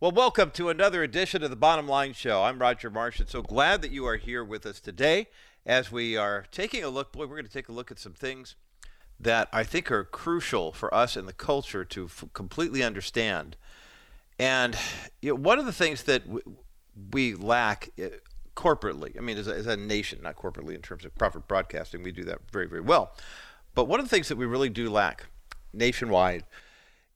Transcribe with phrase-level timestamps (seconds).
[0.00, 2.44] Well, welcome to another edition of the Bottom Line Show.
[2.44, 5.26] I'm Roger Marsh, and so glad that you are here with us today
[5.66, 7.10] as we are taking a look.
[7.10, 8.54] Boy, we're going to take a look at some things
[9.18, 13.56] that I think are crucial for us in the culture to f- completely understand.
[14.38, 14.76] And
[15.20, 16.58] you know, one of the things that w-
[17.10, 18.04] we lack uh,
[18.54, 22.04] corporately, I mean, as a, as a nation, not corporately in terms of profit broadcasting,
[22.04, 23.16] we do that very, very well.
[23.74, 25.26] But one of the things that we really do lack
[25.72, 26.44] nationwide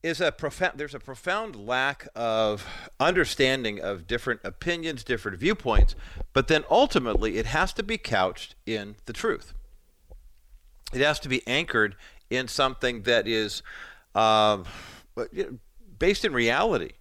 [0.03, 2.67] is a profound there's a profound lack of
[2.99, 5.95] understanding of different opinions different viewpoints
[6.33, 9.55] but then ultimately it has to be couched in the truth
[10.93, 11.97] it has to be anchored
[12.31, 13.63] in something that is
[14.15, 14.65] um,
[15.99, 16.93] based in reality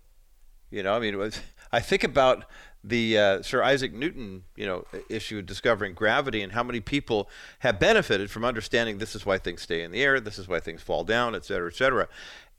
[0.70, 1.32] you know i mean
[1.72, 2.46] i think about
[2.84, 7.30] the uh, Sir Isaac Newton, you know, issue of discovering gravity and how many people
[7.60, 10.60] have benefited from understanding this is why things stay in the air, this is why
[10.60, 12.08] things fall down, et cetera, et cetera.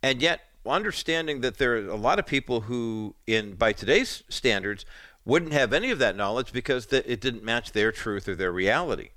[0.03, 4.85] And yet, understanding that there are a lot of people who, in by today's standards,
[5.25, 9.11] wouldn't have any of that knowledge because it didn't match their truth or their reality.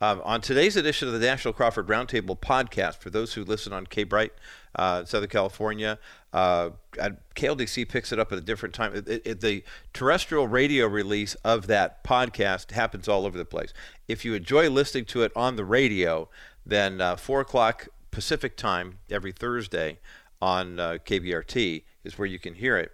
[0.00, 3.86] Um, on today's edition of the National Crawford Roundtable podcast, for those who listen on
[3.86, 4.32] K Brite,
[4.74, 5.96] uh, Southern California,
[6.32, 6.70] uh,
[7.36, 8.96] KLDC picks it up at a different time.
[8.96, 9.62] It, it, the
[9.92, 13.72] terrestrial radio release of that podcast happens all over the place.
[14.08, 16.28] If you enjoy listening to it on the radio,
[16.66, 19.98] then uh, 4 o'clock Pacific time every Thursday
[20.40, 22.92] on uh, KBRT is where you can hear it.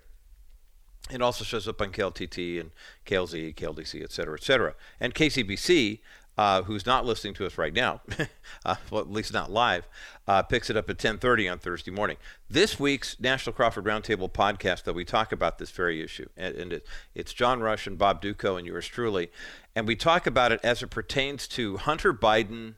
[1.10, 2.70] It also shows up on KLTT and
[3.04, 4.74] KLZ, KLDC, et cetera, et cetera.
[5.00, 6.00] And KCBC,
[6.36, 8.02] uh, who's not listening to us right now,
[8.64, 9.88] uh, well, at least not live,
[10.28, 12.16] uh, picks it up at 10:30 on Thursday morning.
[12.48, 16.72] This week's National Crawford Roundtable podcast, though, we talk about this very issue, and, and
[16.74, 19.30] it, it's John Rush and Bob Dutko and yours truly,
[19.74, 22.74] and we talk about it as it pertains to Hunter Biden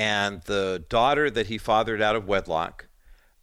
[0.00, 2.86] and the daughter that he fathered out of wedlock.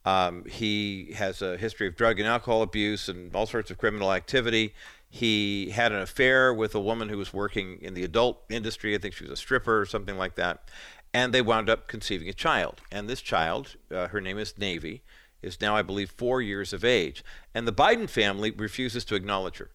[0.05, 4.11] Um, he has a history of drug and alcohol abuse and all sorts of criminal
[4.11, 4.73] activity.
[5.07, 8.95] He had an affair with a woman who was working in the adult industry.
[8.95, 10.67] I think she was a stripper or something like that.
[11.13, 12.81] And they wound up conceiving a child.
[12.91, 15.03] And this child, uh, her name is Navy,
[15.43, 17.23] is now, I believe, four years of age.
[17.53, 19.69] And the Biden family refuses to acknowledge her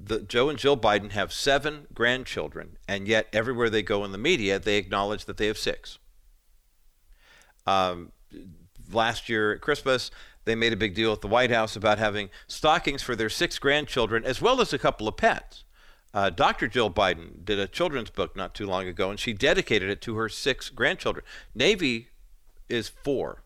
[0.00, 4.18] the, Joe and Jill Biden have seven grandchildren, and yet everywhere they go in the
[4.18, 5.98] media, they acknowledge that they have six.
[7.66, 8.12] Um,
[8.92, 10.10] last year at Christmas,
[10.44, 13.58] they made a big deal at the White House about having stockings for their six
[13.58, 15.64] grandchildren, as well as a couple of pets.
[16.14, 16.68] Uh, Dr.
[16.68, 20.16] Jill Biden did a children's book not too long ago, and she dedicated it to
[20.16, 21.24] her six grandchildren.
[21.54, 22.08] Navy
[22.68, 23.42] is four.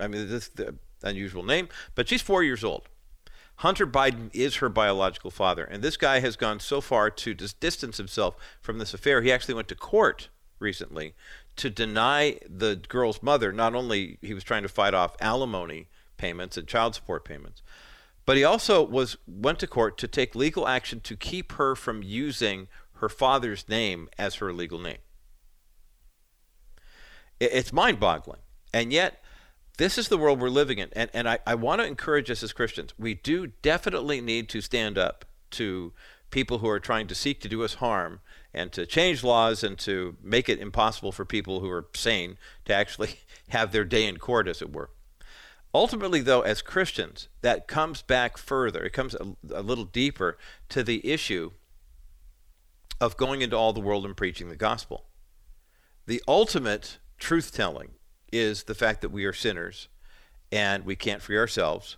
[0.00, 2.88] I mean, this is the unusual name, but she's four years old.
[3.56, 5.64] Hunter Biden is her biological father.
[5.64, 9.22] And this guy has gone so far to dis- distance himself from this affair.
[9.22, 11.14] He actually went to court recently
[11.56, 16.56] to deny the girl's mother, not only he was trying to fight off alimony payments
[16.56, 17.62] and child support payments,
[18.24, 22.02] but he also was went to court to take legal action to keep her from
[22.02, 24.98] using her father's name as her legal name.
[27.40, 28.40] It's mind boggling.
[28.72, 29.21] And yet,
[29.82, 30.90] this is the world we're living in.
[30.92, 32.94] And, and I, I want to encourage us as Christians.
[32.96, 35.92] We do definitely need to stand up to
[36.30, 38.20] people who are trying to seek to do us harm
[38.54, 42.72] and to change laws and to make it impossible for people who are sane to
[42.72, 43.16] actually
[43.48, 44.90] have their day in court, as it were.
[45.74, 48.84] Ultimately, though, as Christians, that comes back further.
[48.84, 50.38] It comes a, a little deeper
[50.68, 51.50] to the issue
[53.00, 55.06] of going into all the world and preaching the gospel.
[56.06, 57.94] The ultimate truth telling
[58.32, 59.88] is the fact that we are sinners
[60.50, 61.96] and we can't free ourselves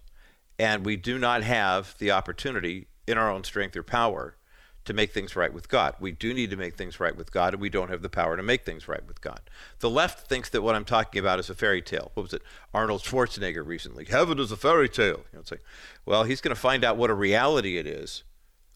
[0.59, 4.37] and we do not have the opportunity in our own strength or power
[4.85, 5.95] to make things right with God.
[5.99, 8.37] We do need to make things right with God, and we don't have the power
[8.37, 9.41] to make things right with God.
[9.81, 12.11] The left thinks that what I'm talking about is a fairy tale.
[12.15, 12.43] What was it?
[12.75, 14.05] Arnold Schwarzenegger recently.
[14.05, 15.25] Heaven is a fairy tale.
[15.33, 15.65] You know, it's like,
[16.05, 18.25] well, he's going to find out what a reality it is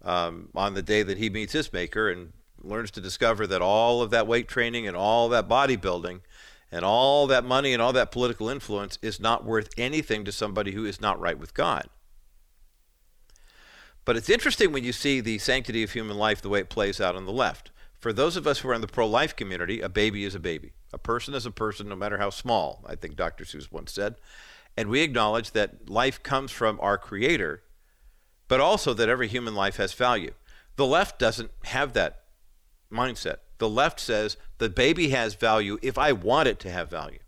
[0.02, 2.32] um, on the day that he meets his maker and
[2.62, 6.20] learns to discover that all of that weight training and all that bodybuilding
[6.70, 10.72] and all that money and all that political influence is not worth anything to somebody
[10.72, 11.88] who is not right with God.
[14.04, 17.00] But it's interesting when you see the sanctity of human life the way it plays
[17.00, 17.70] out on the left.
[17.98, 20.40] For those of us who are in the pro life community, a baby is a
[20.40, 20.72] baby.
[20.92, 23.44] A person is a person, no matter how small, I think Dr.
[23.44, 24.14] Seuss once said.
[24.76, 27.62] And we acknowledge that life comes from our Creator,
[28.46, 30.32] but also that every human life has value.
[30.76, 32.22] The left doesn't have that
[32.90, 33.38] mindset.
[33.58, 37.18] The left says the baby has value if I want it to have value.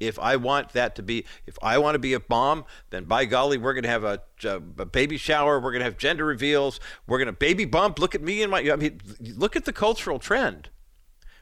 [0.00, 3.24] If I want that to be, if I want to be a mom, then by
[3.24, 5.60] golly, we're going to have a, a baby shower.
[5.60, 6.80] We're going to have gender reveals.
[7.06, 7.98] We're going to baby bump.
[7.98, 8.60] Look at me and my.
[8.70, 10.70] I mean, look at the cultural trend.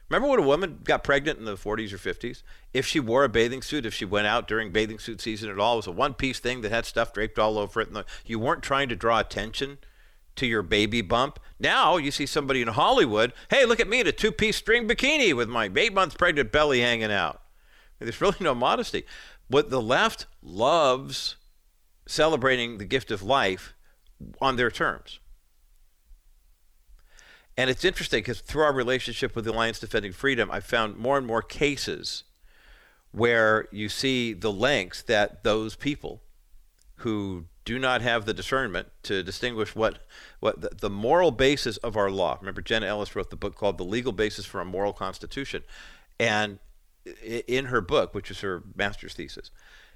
[0.09, 2.43] Remember when a woman got pregnant in the 40s or 50s?
[2.73, 5.59] If she wore a bathing suit, if she went out during bathing suit season at
[5.59, 7.89] all, it was a one piece thing that had stuff draped all over it.
[7.89, 9.79] And you weren't trying to draw attention
[10.35, 11.39] to your baby bump.
[11.59, 14.87] Now you see somebody in Hollywood, hey, look at me in a two piece string
[14.87, 17.41] bikini with my eight month pregnant belly hanging out.
[17.99, 19.05] There's really no modesty.
[19.47, 21.37] What the left loves
[22.05, 23.73] celebrating the gift of life
[24.41, 25.19] on their terms.
[27.55, 31.17] And it's interesting because through our relationship with the Alliance Defending Freedom, I've found more
[31.17, 32.23] and more cases
[33.11, 36.23] where you see the lengths that those people
[36.97, 39.99] who do not have the discernment to distinguish what,
[40.39, 42.37] what the, the, moral basis of our law.
[42.39, 45.63] Remember, Jenna Ellis wrote the book called The Legal Basis for a Moral Constitution.
[46.19, 46.59] And
[47.23, 49.51] in her book, which is her master's thesis,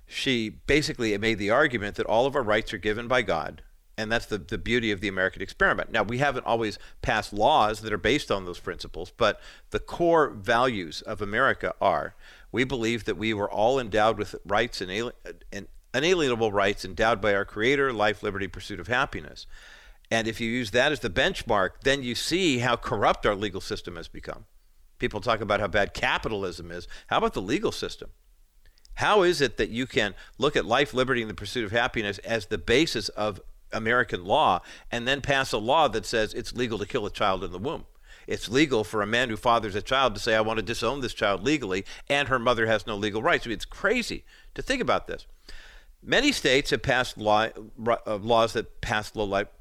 [0.06, 3.62] she basically made the argument that all of our rights are given by God
[3.98, 5.92] and that's the, the beauty of the American experiment.
[5.92, 9.42] Now, we haven't always passed laws that are based on those principles, but
[9.72, 12.14] the core values of America are
[12.52, 15.12] we believe that we were all endowed with rights and,
[15.52, 19.46] and unalienable rights endowed by our Creator, life, liberty, pursuit of happiness.
[20.10, 23.62] And if you use that as the benchmark, then you see how corrupt our legal
[23.62, 24.46] system has become.
[25.00, 26.88] People talk about how bad capitalism is.
[27.08, 28.10] How about the legal system?
[28.96, 32.18] How is it that you can look at life, liberty, and the pursuit of happiness
[32.20, 33.40] as the basis of
[33.72, 34.62] American law
[34.92, 37.60] and then pass a law that says it's legal to kill a child in the
[37.60, 37.86] womb.
[38.26, 41.02] It's legal for a man who fathers a child to say, I want to disown
[41.02, 43.46] this child legally, and her mother has no legal rights.
[43.46, 44.26] I mean, it's crazy
[44.56, 45.26] to think about this.
[46.04, 47.48] Many states have passed law,
[47.86, 49.12] uh, laws that pass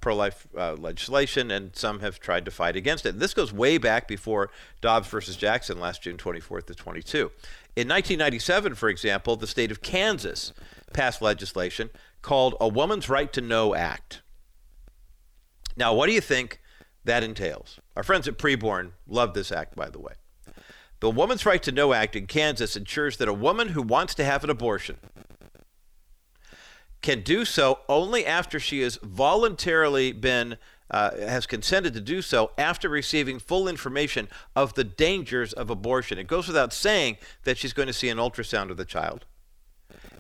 [0.01, 3.19] pro life uh, legislation, and some have tried to fight against it.
[3.19, 4.51] This goes way back before
[4.81, 7.19] Dobbs versus Jackson last June 24th to 22.
[7.75, 10.53] In 1997, for example, the state of Kansas
[10.93, 11.91] passed legislation
[12.23, 14.23] called a Woman's Right to Know Act.
[15.77, 16.61] Now, what do you think
[17.05, 17.81] that entails?
[17.97, 20.15] Our friends at Preborn love this act, by the way.
[21.01, 24.25] The Woman's Right to Know Act in Kansas ensures that a woman who wants to
[24.25, 24.97] have an abortion
[27.03, 30.57] can do so only after she has voluntarily been
[30.91, 36.19] uh, has consented to do so after receiving full information of the dangers of abortion.
[36.19, 39.25] It goes without saying that she's going to see an ultrasound of the child.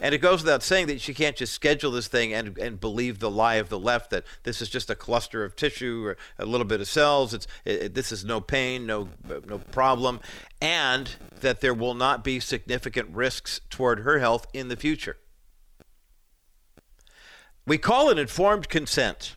[0.01, 3.19] And it goes without saying that she can't just schedule this thing and, and believe
[3.19, 6.45] the lie of the left that this is just a cluster of tissue or a
[6.45, 7.33] little bit of cells.
[7.33, 9.09] It's it, this is no pain, no
[9.47, 10.21] no problem,
[10.61, 15.17] and that there will not be significant risks toward her health in the future.
[17.67, 19.37] We call it informed consent.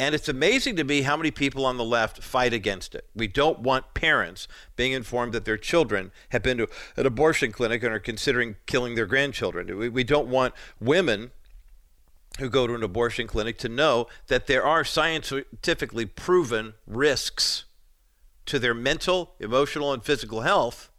[0.00, 3.06] And it's amazing to me how many people on the left fight against it.
[3.14, 7.84] We don't want parents being informed that their children have been to an abortion clinic
[7.84, 9.78] and are considering killing their grandchildren.
[9.78, 11.30] We, we don't want women
[12.40, 17.64] who go to an abortion clinic to know that there are scientifically proven risks
[18.46, 20.90] to their mental, emotional, and physical health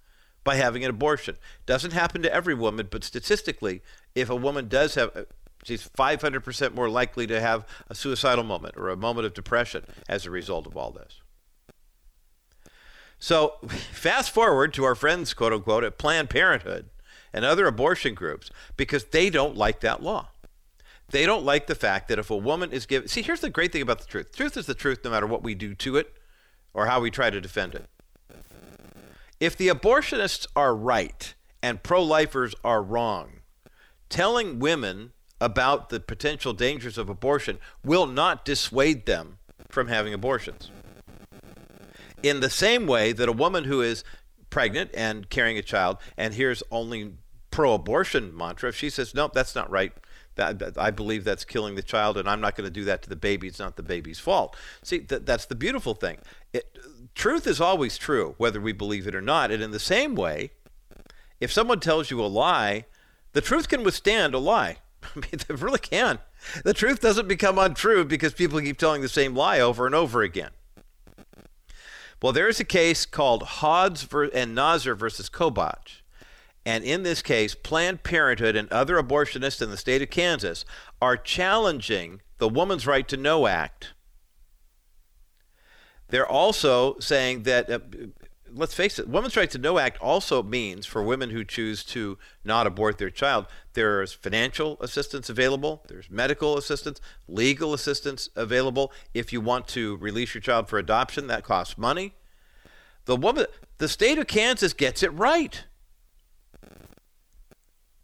[0.44, 1.38] by having an abortion.
[1.66, 3.82] Doesn't happen to every woman, but statistically,
[4.16, 5.26] if a woman does have
[5.64, 10.26] She's 500% more likely to have a suicidal moment or a moment of depression as
[10.26, 11.22] a result of all this.
[13.18, 13.56] So,
[13.92, 16.90] fast forward to our friends, quote unquote, at Planned Parenthood
[17.32, 20.30] and other abortion groups because they don't like that law.
[21.10, 23.08] They don't like the fact that if a woman is given.
[23.08, 25.44] See, here's the great thing about the truth truth is the truth no matter what
[25.44, 26.14] we do to it
[26.74, 27.86] or how we try to defend it.
[29.40, 33.43] If the abortionists are right and pro lifers are wrong,
[34.14, 35.12] telling women
[35.42, 39.40] about the potential dangers of abortion will not dissuade them
[39.70, 40.70] from having abortions.
[42.22, 44.04] In the same way that a woman who is
[44.52, 47.14] pregnant and carrying a child and hears only
[47.50, 49.92] pro abortion mantra, if she says, Nope, that's not right,
[50.36, 53.10] that, I believe that's killing the child, and I'm not going to do that to
[53.10, 53.48] the baby.
[53.48, 54.56] It's not the baby's fault.
[54.84, 56.20] See, th- that's the beautiful thing.
[56.54, 56.78] It,
[57.16, 59.50] truth is always true, whether we believe it or not.
[59.50, 60.52] And in the same way,
[61.40, 62.86] if someone tells you a lie,
[63.34, 64.78] the truth can withstand a lie.
[65.04, 66.20] I mean, they really can.
[66.64, 70.22] The truth doesn't become untrue because people keep telling the same lie over and over
[70.22, 70.52] again.
[72.22, 76.02] Well, there is a case called Hodes and Nauser versus Kobach.
[76.66, 80.64] And in this case, Planned Parenthood and other abortionists in the state of Kansas
[81.02, 83.94] are challenging the Woman's Right to Know Act.
[86.08, 87.80] They're also saying that uh,
[88.54, 92.18] let's face it, Women's Right to Know Act also means for women who choose to
[92.44, 98.92] not abort their child, there's financial assistance available, there's medical assistance, legal assistance available.
[99.14, 102.14] If you want to release your child for adoption, that costs money.
[103.06, 103.46] The woman,
[103.80, 105.66] the state of Kansas gets it right.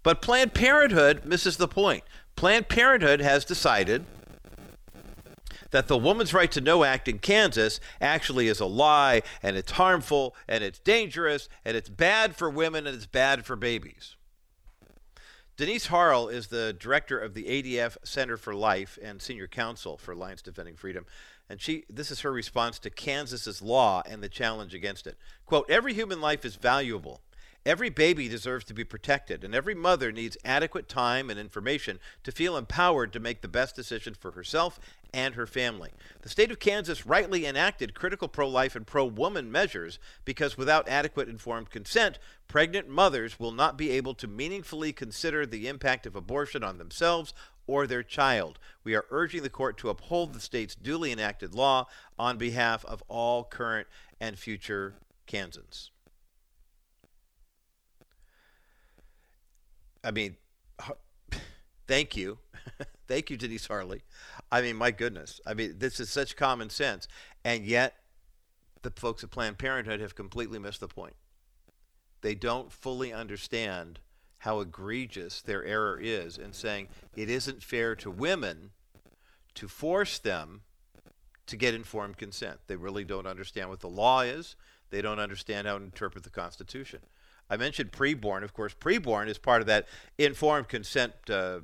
[0.03, 2.03] But Planned Parenthood misses the point.
[2.35, 4.05] Planned Parenthood has decided
[5.71, 9.71] that the Woman's Right to Know Act in Kansas actually is a lie and it's
[9.71, 14.15] harmful and it's dangerous and it's bad for women and it's bad for babies.
[15.57, 20.13] Denise Harle is the director of the ADF Center for Life and senior counsel for
[20.13, 21.05] Alliance Defending Freedom.
[21.49, 25.17] And she this is her response to Kansas's law and the challenge against it.
[25.45, 27.21] Quote, every human life is valuable.
[27.65, 32.31] Every baby deserves to be protected, and every mother needs adequate time and information to
[32.31, 34.79] feel empowered to make the best decision for herself
[35.13, 35.91] and her family.
[36.21, 40.87] The state of Kansas rightly enacted critical pro life and pro woman measures because without
[40.87, 46.15] adequate informed consent, pregnant mothers will not be able to meaningfully consider the impact of
[46.15, 47.33] abortion on themselves
[47.67, 48.57] or their child.
[48.85, 51.87] We are urging the court to uphold the state's duly enacted law
[52.17, 53.87] on behalf of all current
[54.19, 54.95] and future
[55.27, 55.91] Kansans.
[60.03, 60.37] I mean,
[61.87, 62.37] thank you.
[63.07, 63.95] thank you, Denise Harle.
[64.51, 65.41] I mean, my goodness.
[65.45, 67.07] I mean, this is such common sense.
[67.43, 67.95] And yet,
[68.81, 71.15] the folks at Planned Parenthood have completely missed the point.
[72.21, 73.99] They don't fully understand
[74.39, 78.71] how egregious their error is in saying it isn't fair to women
[79.55, 80.61] to force them
[81.45, 82.59] to get informed consent.
[82.67, 84.55] They really don't understand what the law is.
[84.91, 86.99] They don't understand how to interpret the Constitution.
[87.49, 88.43] I mentioned preborn.
[88.43, 89.87] Of course, preborn is part of that
[90.17, 91.59] informed consent uh,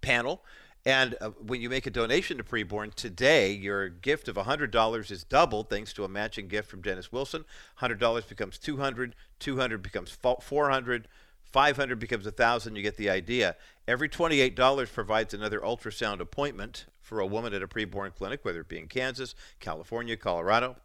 [0.00, 0.42] panel.
[0.86, 5.24] And uh, when you make a donation to Preborn today, your gift of $100 is
[5.24, 7.44] doubled thanks to a matching gift from Dennis Wilson.
[7.80, 11.08] $100 becomes 200, 200 becomes 400,
[11.42, 13.56] 500 becomes 1000, you get the idea.
[13.86, 18.68] Every $28 provides another ultrasound appointment for a woman at a preborn clinic, whether it
[18.68, 20.76] be in Kansas, California, Colorado.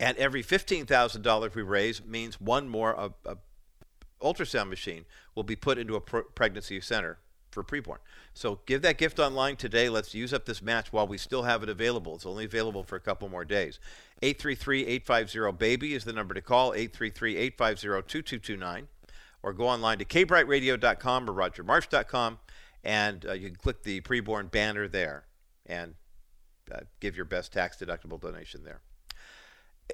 [0.00, 3.36] And every $15,000 we raise means one more a, a
[4.20, 7.18] ultrasound machine will be put into a pregnancy center
[7.50, 7.98] for preborn.
[8.32, 9.88] So give that gift online today.
[9.88, 12.16] Let's use up this match while we still have it available.
[12.16, 13.78] It's only available for a couple more days.
[14.22, 18.88] 833-850-BABY is the number to call, 833-850-2229.
[19.42, 22.38] Or go online to kbriteradio.com or rogermarsh.com,
[22.82, 25.26] and uh, you can click the preborn banner there
[25.66, 25.96] and
[26.72, 28.80] uh, give your best tax-deductible donation there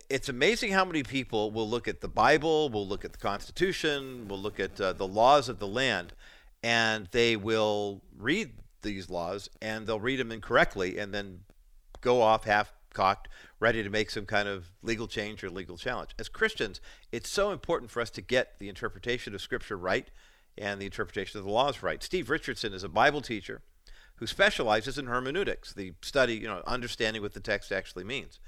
[0.09, 4.29] it's amazing how many people will look at the Bible, will look at the Constitution,
[4.29, 6.13] will look at uh, the laws of the land,
[6.63, 11.41] and they will read these laws and they'll read them incorrectly and then
[12.01, 13.29] go off half cocked,
[13.61, 16.11] ready to make some kind of legal change or legal challenge.
[16.19, 16.81] As Christians,
[17.13, 20.11] it's so important for us to get the interpretation of Scripture right
[20.59, 22.03] and the interpretation of the laws right.
[22.03, 23.63] Steve Richardson is a Bible teacher
[24.17, 28.39] who specializes in hermeneutics, the study, you know, understanding what the text actually means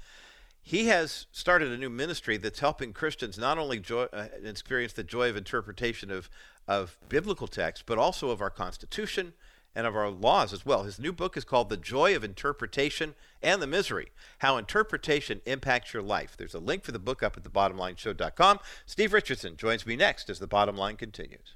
[0.63, 5.03] he has started a new ministry that's helping Christians not only joy, uh, experience the
[5.03, 6.29] joy of interpretation of,
[6.67, 9.33] of biblical text, but also of our Constitution
[9.75, 10.83] and of our laws as well.
[10.83, 15.93] His new book is called The Joy of Interpretation and the Misery How Interpretation Impacts
[15.93, 16.37] Your Life.
[16.37, 18.59] There's a link for the book up at thebottomlineshow.com.
[18.85, 21.55] Steve Richardson joins me next as the bottom line continues.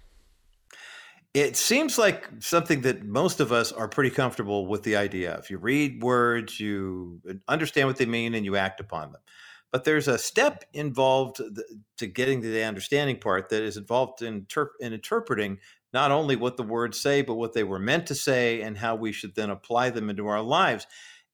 [1.33, 5.49] it seems like something that most of us are pretty comfortable with the idea of.
[5.49, 9.21] You read words, you uh, understand what they mean, and you act upon them.
[9.71, 11.39] But there's a step involved
[11.97, 15.59] to getting to the understanding part that is involved in, ter- in interpreting
[15.93, 18.95] not only what the words say, but what they were meant to say and how
[18.95, 20.87] we should then apply them into our lives.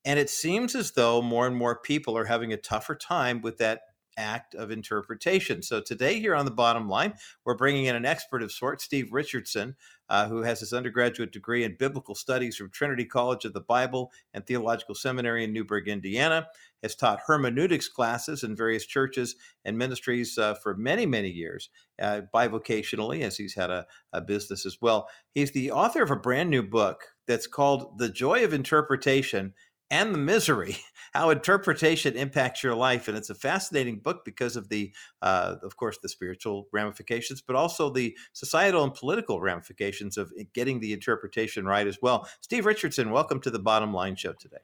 [0.06, 3.58] And it seems as though more and more people are having a tougher time with
[3.58, 3.82] that
[4.18, 5.62] act of interpretation.
[5.62, 7.14] So today, here on the bottom line,
[7.46, 9.76] we're bringing in an expert of sorts, Steve Richardson,
[10.10, 14.12] uh, who has his undergraduate degree in biblical studies from Trinity College of the Bible
[14.34, 16.48] and Theological Seminary in Newburgh, Indiana,
[16.84, 21.70] has taught hermeneutics classes in various churches and ministries uh, for many, many years,
[22.02, 25.10] uh, bivocationally, as he's had a, a business as well.
[25.34, 29.54] He's the author of a brand new book that's called The Joy of Interpretation
[29.90, 30.78] and the misery
[31.14, 35.78] how interpretation impacts your life and it's a fascinating book because of the uh, of
[35.78, 41.66] course the spiritual ramifications but also the societal and political ramifications of getting the interpretation
[41.66, 42.28] right as well.
[42.42, 44.58] Steve richardson welcome to the bottom line show today.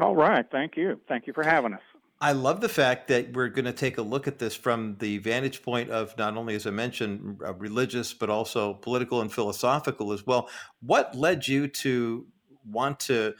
[0.00, 1.00] All right thank you.
[1.08, 1.82] Thank you for having us.
[2.20, 5.18] I love the fact that we're going to take a look at this from the
[5.18, 10.26] vantage point of not only, as I mentioned, religious, but also political and philosophical as
[10.26, 10.48] well.
[10.80, 12.26] What led you to
[12.66, 13.34] want to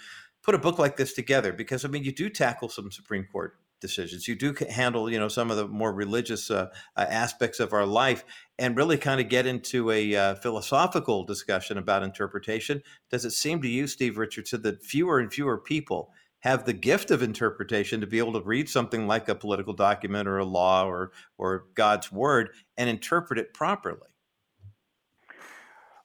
[0.48, 3.58] put a book like this together because I mean you do tackle some Supreme Court
[3.82, 4.26] decisions.
[4.26, 7.84] You do handle you know some of the more religious uh, uh, aspects of our
[7.84, 8.24] life
[8.58, 12.82] and really kind of get into a uh, philosophical discussion about interpretation.
[13.10, 17.10] Does it seem to you, Steve Richardson, that fewer and fewer people have the gift
[17.10, 20.86] of interpretation to be able to read something like a political document or a law
[20.86, 24.08] or or God's word and interpret it properly?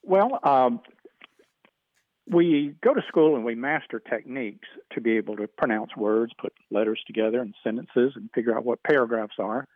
[0.03, 0.81] Well, um,
[2.33, 6.53] we go to school and we master techniques to be able to pronounce words, put
[6.71, 9.67] letters together and sentences, and figure out what paragraphs are.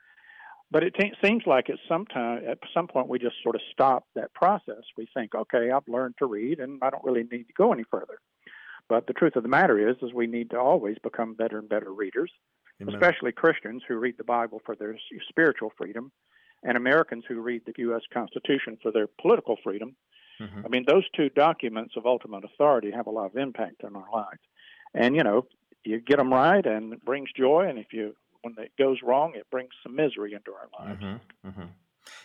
[0.69, 3.61] But it t- seems like at some time, at some point, we just sort of
[3.71, 4.83] stop that process.
[4.97, 7.85] We think, okay, I've learned to read, and I don't really need to go any
[7.89, 8.19] further.
[8.89, 11.69] But the truth of the matter is, is we need to always become better and
[11.69, 12.31] better readers,
[12.81, 12.93] Amen.
[12.93, 14.97] especially Christians who read the Bible for their
[15.29, 16.11] spiritual freedom,
[16.63, 18.01] and Americans who read the U.S.
[18.13, 19.95] Constitution for their political freedom
[20.39, 20.65] Mm-hmm.
[20.65, 24.09] I mean, those two documents of ultimate authority have a lot of impact on our
[24.13, 24.41] lives.
[24.93, 25.45] And, you know,
[25.83, 27.67] you get them right and it brings joy.
[27.67, 31.01] And if you, when it goes wrong, it brings some misery into our lives.
[31.01, 31.49] Mm-hmm.
[31.49, 31.67] Mm-hmm.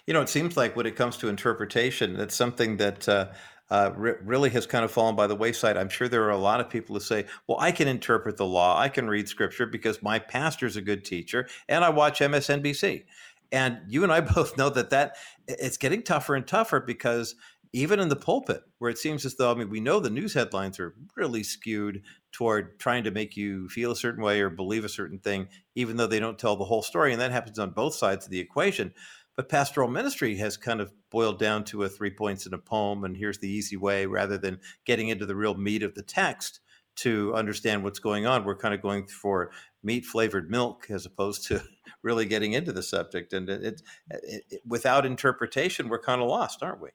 [0.06, 3.28] You know, it seems like when it comes to interpretation, that's something that uh,
[3.70, 5.76] uh, re- really has kind of fallen by the wayside.
[5.76, 8.46] I'm sure there are a lot of people who say, well, I can interpret the
[8.46, 13.04] law, I can read scripture because my pastor's a good teacher, and I watch MSNBC.
[13.50, 15.16] And you and I both know that that
[15.48, 17.34] it's getting tougher and tougher because
[17.72, 20.34] even in the pulpit, where it seems as though, I mean, we know the news
[20.34, 24.84] headlines are really skewed toward trying to make you feel a certain way or believe
[24.84, 27.12] a certain thing, even though they don't tell the whole story.
[27.12, 28.92] And that happens on both sides of the equation.
[29.36, 33.04] But pastoral ministry has kind of boiled down to a three points in a poem,
[33.04, 36.60] and here's the easy way, rather than getting into the real meat of the text
[36.94, 38.44] to understand what's going on.
[38.44, 39.50] We're kind of going for
[39.82, 41.62] meat flavored milk as opposed to
[42.02, 43.32] really getting into the subject.
[43.32, 46.90] And it, it, it, without interpretation, we're kind of lost, aren't we?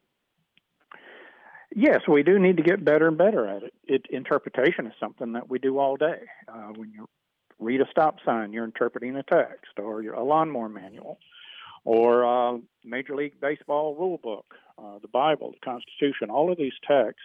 [1.75, 3.73] Yes, we do need to get better and better at it.
[3.86, 6.21] it interpretation is something that we do all day.
[6.47, 7.08] Uh, when you
[7.60, 11.19] read a stop sign, you're interpreting a text, or a lawnmower manual,
[11.84, 16.30] or uh, Major League Baseball rule book, uh, the Bible, the Constitution.
[16.30, 17.21] All of these texts,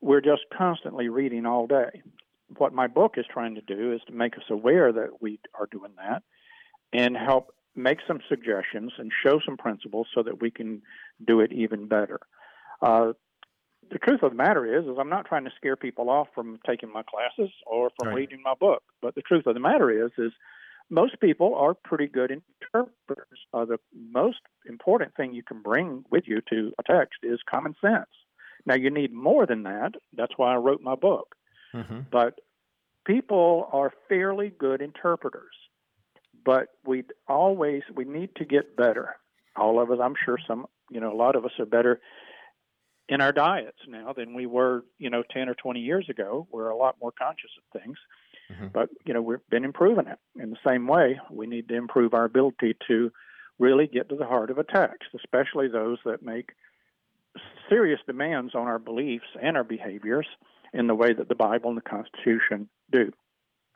[0.00, 2.02] we're just constantly reading all day.
[2.56, 5.68] What my book is trying to do is to make us aware that we are
[5.70, 6.22] doing that,
[6.92, 10.80] and help make some suggestions and show some principles so that we can
[11.26, 12.20] do it even better.
[12.80, 13.12] Uh,
[13.90, 16.58] the truth of the matter is, is I'm not trying to scare people off from
[16.66, 18.16] taking my classes or from right.
[18.16, 18.82] reading my book.
[19.00, 20.32] But the truth of the matter is, is
[20.90, 23.38] most people are pretty good interpreters.
[23.52, 27.74] Uh, the most important thing you can bring with you to a text is common
[27.80, 28.10] sense.
[28.66, 29.92] Now you need more than that.
[30.16, 31.34] That's why I wrote my book.
[31.74, 32.00] Mm-hmm.
[32.10, 32.40] But
[33.04, 35.54] people are fairly good interpreters.
[36.44, 39.16] But we always we need to get better.
[39.56, 42.00] All of us, I'm sure some, you know, a lot of us are better
[43.08, 46.46] in our diets now than we were, you know, 10 or 20 years ago.
[46.50, 47.96] We're a lot more conscious of things.
[48.50, 48.68] Mm-hmm.
[48.72, 50.18] But, you know, we've been improving it.
[50.40, 53.10] In the same way, we need to improve our ability to
[53.58, 56.52] really get to the heart of attacks, especially those that make
[57.68, 60.26] serious demands on our beliefs and our behaviors
[60.72, 63.12] in the way that the Bible and the Constitution do.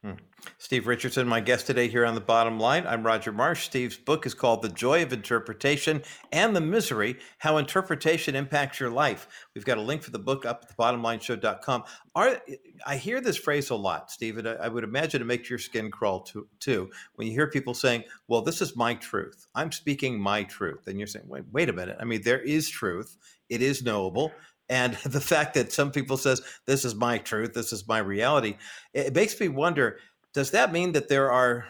[0.03, 0.13] Hmm.
[0.59, 2.87] Steve Richardson, my guest today here on the bottom line.
[2.87, 3.65] I'm Roger Marsh.
[3.65, 8.91] Steve's book is called The Joy of Interpretation and the Misery How Interpretation Impacts Your
[8.91, 9.27] Life.
[9.57, 11.83] We've got a link for the book up at thebottomlineshow.com.
[12.15, 12.41] Are,
[12.87, 15.91] I hear this phrase a lot, Steve, and I would imagine it makes your skin
[15.91, 19.49] crawl too, too when you hear people saying, Well, this is my truth.
[19.57, 20.87] I'm speaking my truth.
[20.87, 21.97] And you're saying, Wait, wait a minute.
[21.99, 23.17] I mean, there is truth,
[23.49, 24.33] it is knowable
[24.69, 28.57] and the fact that some people says this is my truth this is my reality
[28.93, 29.99] it makes me wonder
[30.35, 31.67] does that mean that there are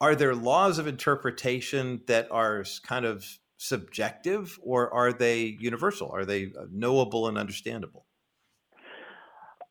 [0.00, 3.24] are there laws of interpretation that are kind of
[3.56, 6.10] subjective or are they universal?
[6.10, 8.06] Are they uh, knowable and understandable?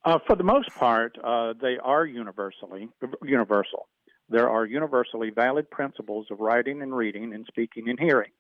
[0.06, 2.88] Uh, for the most part uh, they are universally
[3.24, 3.90] universal.
[4.30, 8.32] There are universally valid principles of writing and reading and speaking and hearing.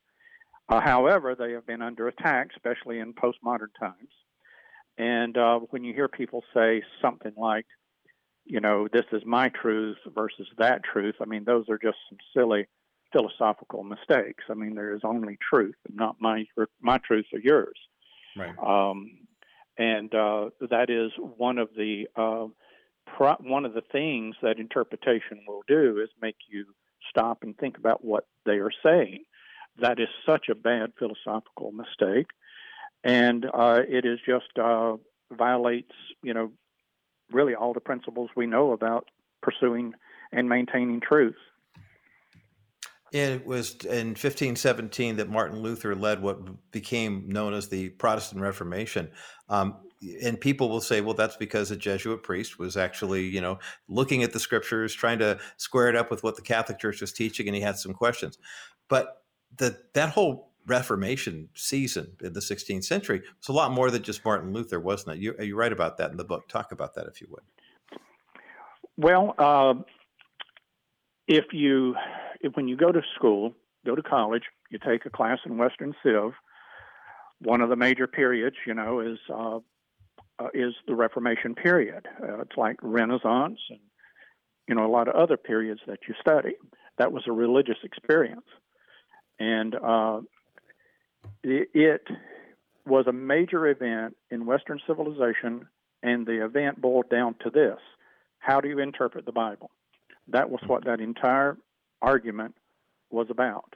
[0.72, 4.10] Uh, however, they have been under attack, especially in postmodern times.
[4.98, 7.66] And uh, when you hear people say something like,
[8.46, 12.18] you know, this is my truth versus that truth, I mean, those are just some
[12.34, 12.68] silly
[13.12, 14.46] philosophical mistakes.
[14.50, 16.46] I mean, there is only truth, and not my
[16.82, 17.78] my truth or yours.
[18.38, 18.58] Right.
[18.58, 19.28] Um,
[19.78, 22.48] and uh, that is one of the uh,
[23.18, 26.66] pro- one of the things that interpretation will do is make you
[27.10, 29.24] stop and think about what they are saying.
[29.80, 32.28] That is such a bad philosophical mistake,
[33.04, 34.98] and uh, it is just uh,
[35.32, 36.52] violates you know
[37.32, 39.10] really all the principles we know about
[39.42, 39.94] pursuing
[40.32, 41.36] and maintaining truth.
[43.12, 49.10] It was in 1517 that Martin Luther led what became known as the Protestant Reformation.
[49.50, 49.76] Um,
[50.24, 54.24] and people will say, well, that's because a Jesuit priest was actually, you know, looking
[54.24, 57.48] at the scriptures, trying to square it up with what the Catholic Church was teaching,
[57.48, 58.38] and he had some questions.
[58.88, 59.21] But
[59.58, 64.24] the, that whole Reformation season in the 16th century was a lot more than just
[64.24, 65.22] Martin Luther, wasn't it?
[65.22, 66.48] You, you write about that in the book.
[66.48, 67.42] Talk about that, if you would.
[68.98, 69.74] Well, uh,
[71.28, 71.96] if you
[72.42, 73.54] if, when you go to school,
[73.86, 76.34] go to college, you take a class in Western Civ.
[77.40, 79.60] One of the major periods, you know, is uh,
[80.40, 82.08] uh, is the Reformation period.
[82.22, 83.80] Uh, it's like Renaissance and
[84.68, 86.56] you know a lot of other periods that you study.
[86.98, 88.46] That was a religious experience,
[89.42, 90.22] and uh,
[91.44, 92.02] it,
[92.86, 95.68] was a major event in Western civilization.
[96.04, 97.78] And the event boiled down to this:
[98.40, 99.72] How do you interpret the Bible?
[100.28, 101.58] That was what that entire
[102.02, 102.56] argument
[103.10, 103.76] was about.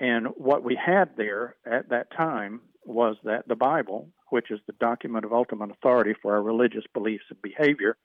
[0.00, 4.74] And what we had there at that time was that the Bible, which is the
[4.74, 7.96] document of ultimate authority for our religious beliefs and behavior,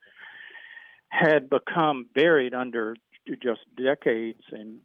[1.10, 2.96] had become buried under
[3.42, 4.80] just decades and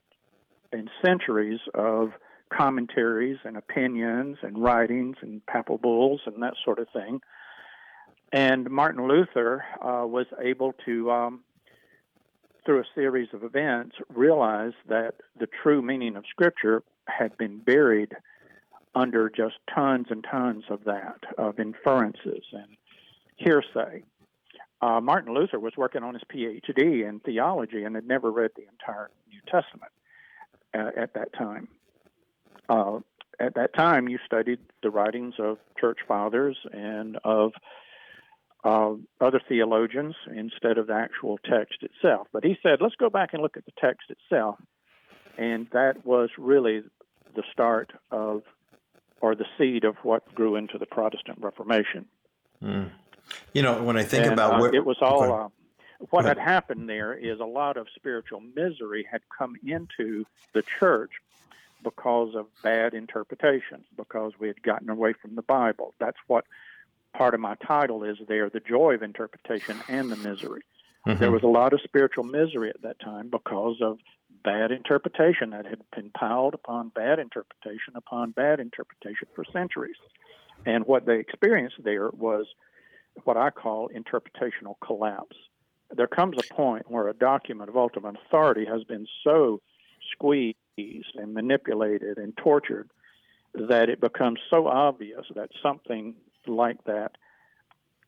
[0.73, 2.11] and centuries of
[2.51, 7.21] commentaries and opinions and writings and papal bulls and that sort of thing.
[8.33, 11.41] And Martin Luther uh, was able to um,
[12.69, 18.15] through a series of events, realize that the true meaning of Scripture had been buried
[18.95, 22.77] under just tons and tons of that, of inferences and
[23.37, 24.03] hearsay.
[24.83, 28.67] Uh, Martin Luther was working on his PhD in theology and had never read the
[28.71, 29.91] entire New Testament
[30.75, 31.69] uh, at that time.
[32.69, 32.99] Uh,
[33.41, 37.53] at that time, you studied the writings of church fathers and of
[38.65, 42.27] uh, other theologians instead of the actual text itself.
[42.33, 44.59] But he said, let's go back and look at the text itself.
[45.37, 46.83] And that was really
[47.37, 48.43] the start of,
[49.21, 52.07] or the seed of what grew into the Protestant Reformation.
[52.63, 52.91] Mm.
[53.55, 55.49] You know, when I think and, about uh, where, it was all, uh,
[56.11, 61.11] what had happened there is a lot of spiritual misery had come into the church
[61.83, 65.95] because of bad interpretation, because we had gotten away from the Bible.
[65.99, 66.45] That's what
[67.15, 70.63] part of my title is there the joy of interpretation and the misery.
[71.07, 71.21] Mm-hmm.
[71.21, 73.99] There was a lot of spiritual misery at that time because of
[74.45, 79.97] bad interpretation that had been piled upon bad interpretation upon bad interpretation for centuries.
[80.67, 82.47] And what they experienced there was
[83.25, 85.37] what I call interpretational collapse.
[85.95, 89.61] There comes a point where a document of ultimate authority has been so
[90.13, 92.91] squeezed and manipulated and tortured
[93.55, 96.15] that it becomes so obvious that something
[96.47, 97.13] like that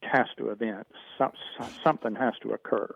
[0.02, 0.86] has to event.
[1.18, 1.32] Some,
[1.82, 2.94] something has to occur.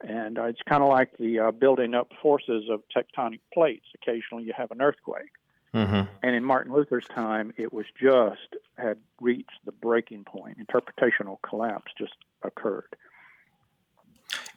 [0.00, 3.86] And uh, it's kind of like the uh, building up forces of tectonic plates.
[3.94, 5.30] Occasionally you have an earthquake.
[5.72, 6.02] Mm-hmm.
[6.22, 10.58] And in Martin Luther's time, it was just had reached the breaking point.
[10.58, 12.94] Interpretational collapse just occurred.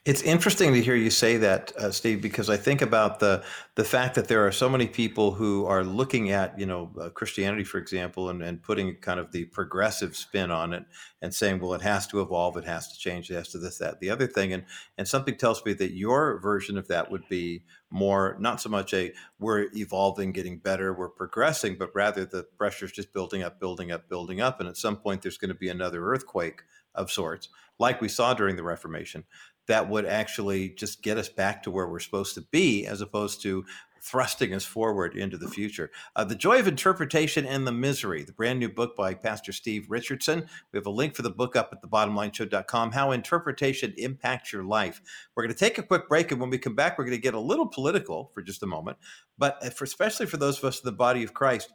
[0.08, 3.44] It's interesting to hear you say that, uh, Steve, because I think about the
[3.76, 7.10] the fact that there are so many people who are looking at, you know, uh,
[7.10, 10.86] Christianity, for example, and, and putting kind of the progressive spin on it
[11.22, 13.80] and saying, well, it has to evolve, it has to change, it has to this,
[13.80, 14.63] that, the other thing, and
[14.98, 18.94] and something tells me that your version of that would be more not so much
[18.94, 23.92] a we're evolving, getting better, we're progressing, but rather the pressure's just building up, building
[23.92, 26.62] up, building up, and at some point there's going to be another earthquake
[26.96, 29.26] of sorts, like we saw during the Reformation
[29.68, 33.42] that would actually just get us back to where we're supposed to be as opposed
[33.42, 33.66] to
[34.02, 35.92] thrusting us forward into the future.
[36.16, 39.88] Uh, the Joy of Interpretation and the Misery, the brand new book by Pastor Steve
[39.90, 40.48] Richardson.
[40.72, 45.02] We have a link for the book up at thebottomlineshow.com, How Interpretation Impacts Your Life.
[45.36, 47.22] We're going to take a quick break, and when we come back, we're going to
[47.22, 48.98] get a little political for just a moment.
[49.38, 51.74] But uh, for, especially for those of us in the body of Christ,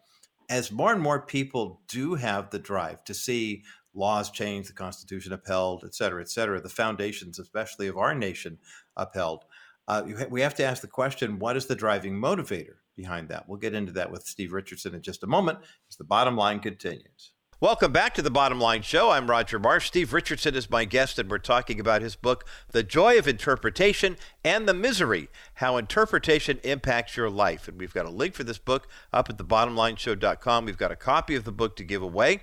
[0.49, 3.63] as more and more people do have the drive to see
[3.95, 8.59] laws changed, the Constitution upheld, et cetera, et cetera, the foundations, especially of our nation,
[8.97, 9.45] upheld.
[9.89, 13.49] uh, we have to ask the question what is the driving motivator behind that?
[13.49, 16.61] We'll get into that with Steve Richardson in just a moment as the bottom line
[16.61, 17.33] continues.
[17.63, 19.11] Welcome back to the Bottom Line Show.
[19.11, 19.87] I'm Roger Marsh.
[19.87, 24.17] Steve Richardson is my guest, and we're talking about his book, The Joy of Interpretation
[24.45, 27.69] and the Misery How Interpretation Impacts Your Life.
[27.69, 30.65] And we've got a link for this book up at thebottomlineshow.com.
[30.65, 32.43] We've got a copy of the book to give away.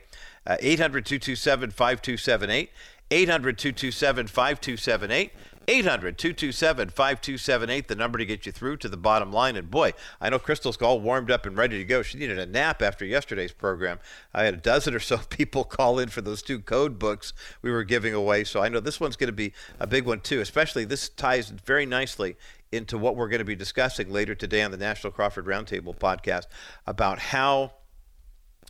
[0.50, 2.72] Uh, 800 227 5278.
[3.12, 5.32] 800 227 5278.
[5.70, 9.56] 800 227 5278, the number to get you through to the bottom line.
[9.56, 12.02] And boy, I know Crystal's all warmed up and ready to go.
[12.02, 14.00] She needed a nap after yesterday's program.
[14.34, 17.70] I had a dozen or so people call in for those two code books we
[17.70, 18.46] were giving away.
[18.46, 21.50] So I know this one's going to be a big one too, especially this ties
[21.50, 22.36] very nicely
[22.72, 26.48] into what we're going to be discussing later today on the National Crawford Roundtable podcast
[26.88, 27.74] about how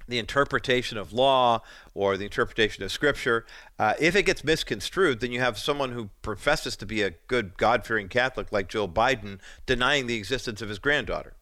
[0.09, 1.61] the interpretation of law
[1.93, 3.45] or the interpretation of scripture,
[3.77, 7.57] uh, if it gets misconstrued, then you have someone who professes to be a good
[7.57, 11.35] God fearing Catholic like Joe Biden denying the existence of his granddaughter.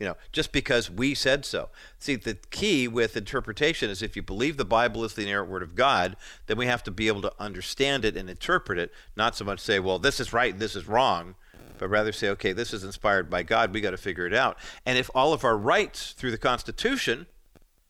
[0.00, 1.70] You know, just because we said so.
[1.98, 5.62] See, the key with interpretation is if you believe the Bible is the inerrant word
[5.62, 9.36] of God, then we have to be able to understand it and interpret it, not
[9.36, 11.36] so much say, well, this is right and this is wrong
[11.78, 13.72] but rather say, okay, this is inspired by God.
[13.72, 14.58] We got to figure it out.
[14.86, 17.26] And if all of our rights through the Constitution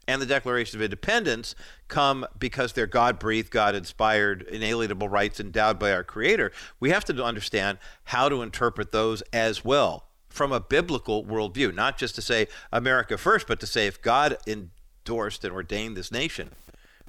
[0.07, 1.55] and the Declaration of Independence
[1.89, 6.53] come because they're God breathed, God inspired, inalienable rights endowed by our Creator.
[6.81, 11.97] We have to understand how to interpret those as well from a biblical worldview, not
[11.97, 16.51] just to say America first, but to say if God endorsed and ordained this nation,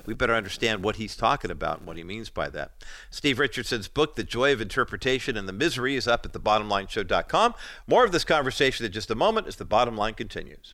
[0.05, 2.71] we better understand what he's talking about and what he means by that.
[3.09, 7.55] Steve Richardson's book, The Joy of Interpretation and the Misery, is up at thebottomlineshow.com.
[7.87, 10.73] More of this conversation in just a moment as the bottom line continues.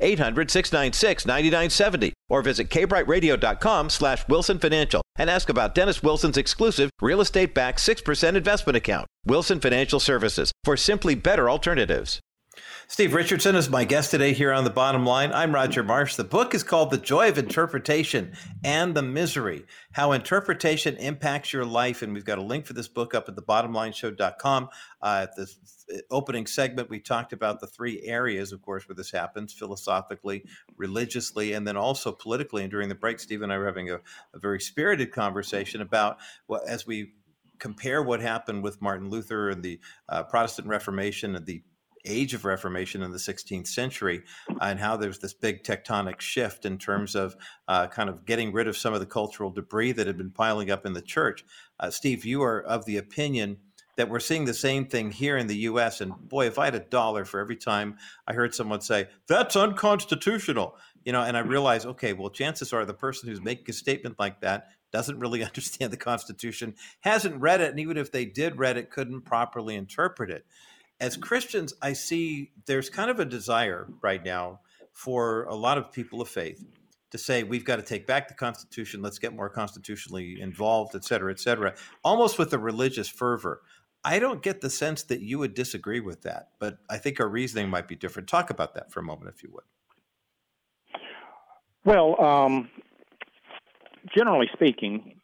[0.00, 6.90] 800 696 9970 or visit kbriteradio.com slash wilson financial and ask about dennis wilson's exclusive
[7.00, 12.20] real estate backed 6% investment account wilson financial services for simply better alternatives
[12.88, 15.32] Steve Richardson is my guest today here on The Bottom Line.
[15.32, 16.16] I'm Roger Marsh.
[16.16, 21.64] The book is called The Joy of Interpretation and the Misery How Interpretation Impacts Your
[21.64, 22.02] Life.
[22.02, 24.68] And we've got a link for this book up at thebottomlineshow.com.
[25.00, 25.46] Uh, at the
[26.10, 30.44] opening segment, we talked about the three areas, of course, where this happens philosophically,
[30.76, 32.62] religiously, and then also politically.
[32.62, 34.00] And during the break, Steve and I were having a,
[34.34, 37.12] a very spirited conversation about, well, as we
[37.58, 39.78] compare what happened with Martin Luther and the
[40.08, 41.62] uh, Protestant Reformation and the
[42.04, 44.22] age of Reformation in the 16th century,
[44.60, 47.36] and how there's this big tectonic shift in terms of
[47.68, 50.70] uh, kind of getting rid of some of the cultural debris that had been piling
[50.70, 51.44] up in the church.
[51.78, 53.58] Uh, Steve, you are of the opinion
[53.96, 56.00] that we're seeing the same thing here in the US.
[56.00, 59.56] And boy, if I had a dollar for every time I heard someone say, that's
[59.56, 63.72] unconstitutional, you know, and I realize, okay, well, chances are the person who's making a
[63.72, 68.24] statement like that doesn't really understand the Constitution, hasn't read it, and even if they
[68.24, 70.44] did read it, couldn't properly interpret it
[71.02, 74.60] as Christians, I see there's kind of a desire right now
[74.92, 76.64] for a lot of people of faith
[77.10, 81.04] to say we've got to take back the Constitution, let's get more constitutionally involved, et
[81.04, 81.74] cetera, et cetera,
[82.04, 83.62] almost with a religious fervor.
[84.04, 87.28] I don't get the sense that you would disagree with that, but I think our
[87.28, 88.28] reasoning might be different.
[88.28, 89.64] Talk about that for a moment, if you would.
[91.84, 92.68] Well, um,
[94.16, 95.20] generally speaking,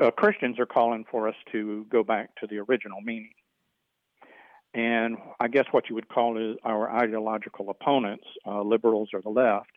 [0.00, 3.32] uh, Christians are calling for us to go back to the original meaning
[4.74, 9.30] and I guess what you would call is our ideological opponents, uh, liberals or the
[9.30, 9.70] left,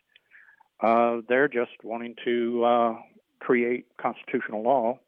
[0.80, 2.94] uh, they're just wanting to uh,
[3.40, 4.98] create constitutional law,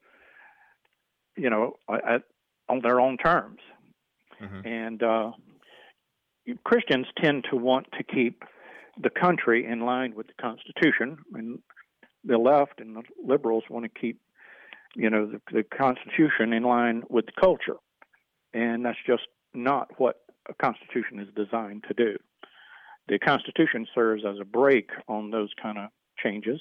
[1.37, 2.23] you know, at,
[2.68, 3.61] on their own terms.
[4.42, 4.66] Mm-hmm.
[4.66, 5.33] And uh,
[6.64, 8.42] Christians tend to want to keep
[9.00, 11.59] the country in line with the Constitution, and
[12.24, 14.20] the left and the liberals want to keep,
[14.94, 17.77] you know, the, the Constitution in line with the culture.
[18.53, 22.16] And that's just not what a constitution is designed to do.
[23.09, 25.88] The Constitution serves as a brake on those kind of
[26.22, 26.61] changes,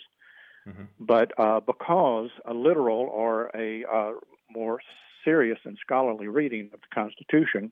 [0.68, 0.84] Mm-hmm.
[1.00, 4.12] But uh, because a literal or a uh,
[4.50, 4.80] more
[5.24, 7.72] serious and scholarly reading of the Constitution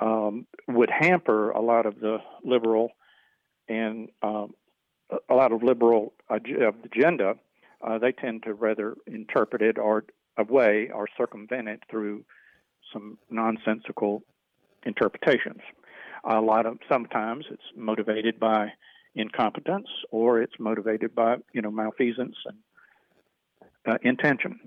[0.00, 2.90] um, would hamper a lot of the liberal
[3.68, 4.54] and um,
[5.28, 7.34] a lot of liberal agenda,
[7.82, 10.04] uh, they tend to rather interpret it or
[10.36, 12.24] away or circumvent it through
[12.92, 14.22] some nonsensical
[14.84, 15.60] interpretations.
[16.24, 18.72] A lot of sometimes it's motivated by
[19.14, 22.58] incompetence or it's motivated by you know malfeasance and
[23.86, 24.58] uh, intention.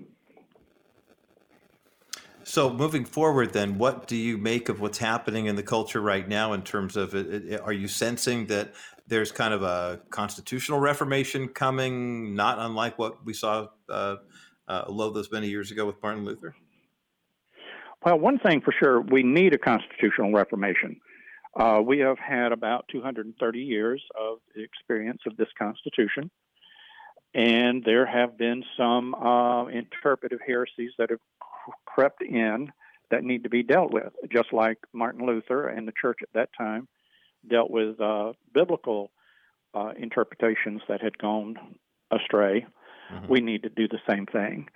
[2.48, 6.26] So moving forward, then, what do you make of what's happening in the culture right
[6.26, 8.72] now in terms of it, are you sensing that
[9.06, 14.16] there's kind of a constitutional reformation coming, not unlike what we saw uh,
[14.66, 16.56] uh, those many years ago with Martin Luther?
[18.02, 20.98] Well, one thing for sure, we need a constitutional reformation.
[21.54, 26.30] Uh, we have had about 230 years of experience of this Constitution,
[27.34, 31.20] and there have been some uh, interpretive heresies that have
[31.86, 32.72] crept in
[33.10, 36.50] that need to be dealt with, just like Martin Luther and the church at that
[36.56, 36.88] time
[37.48, 39.10] dealt with uh, biblical
[39.74, 41.56] uh, interpretations that had gone
[42.10, 42.66] astray.
[43.12, 43.32] Mm-hmm.
[43.32, 44.68] We need to do the same thing.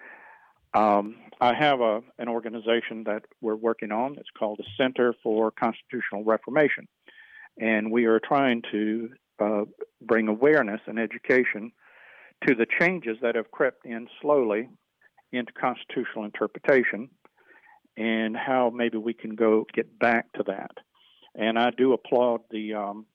[0.74, 4.16] Um, I have a, an organization that we're working on.
[4.18, 6.88] It's called the Center for Constitutional Reformation.
[7.60, 9.64] And we are trying to uh,
[10.00, 11.72] bring awareness and education
[12.46, 14.68] to the changes that have crept in slowly
[15.32, 17.08] into constitutional interpretation
[17.96, 20.70] and how maybe we can go get back to that.
[21.34, 23.06] And I do applaud the um,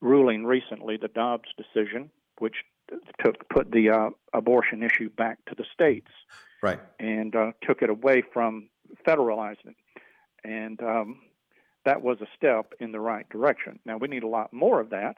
[0.00, 2.56] ruling recently, the Dobbs decision, which
[3.22, 6.10] took put the uh, abortion issue back to the states,
[6.62, 8.68] right, and uh, took it away from
[9.06, 9.76] federalizing it,
[10.44, 11.20] and um,
[11.86, 13.78] that was a step in the right direction.
[13.86, 15.16] Now we need a lot more of that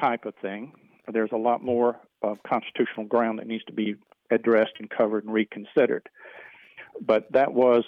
[0.00, 0.72] type of thing.
[1.12, 3.96] There's a lot more of constitutional ground that needs to be
[4.30, 6.08] addressed and covered and reconsidered.
[7.00, 7.84] But that was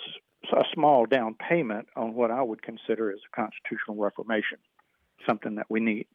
[0.52, 4.58] a small down payment on what I would consider as a constitutional reformation,
[5.26, 6.06] something that we need.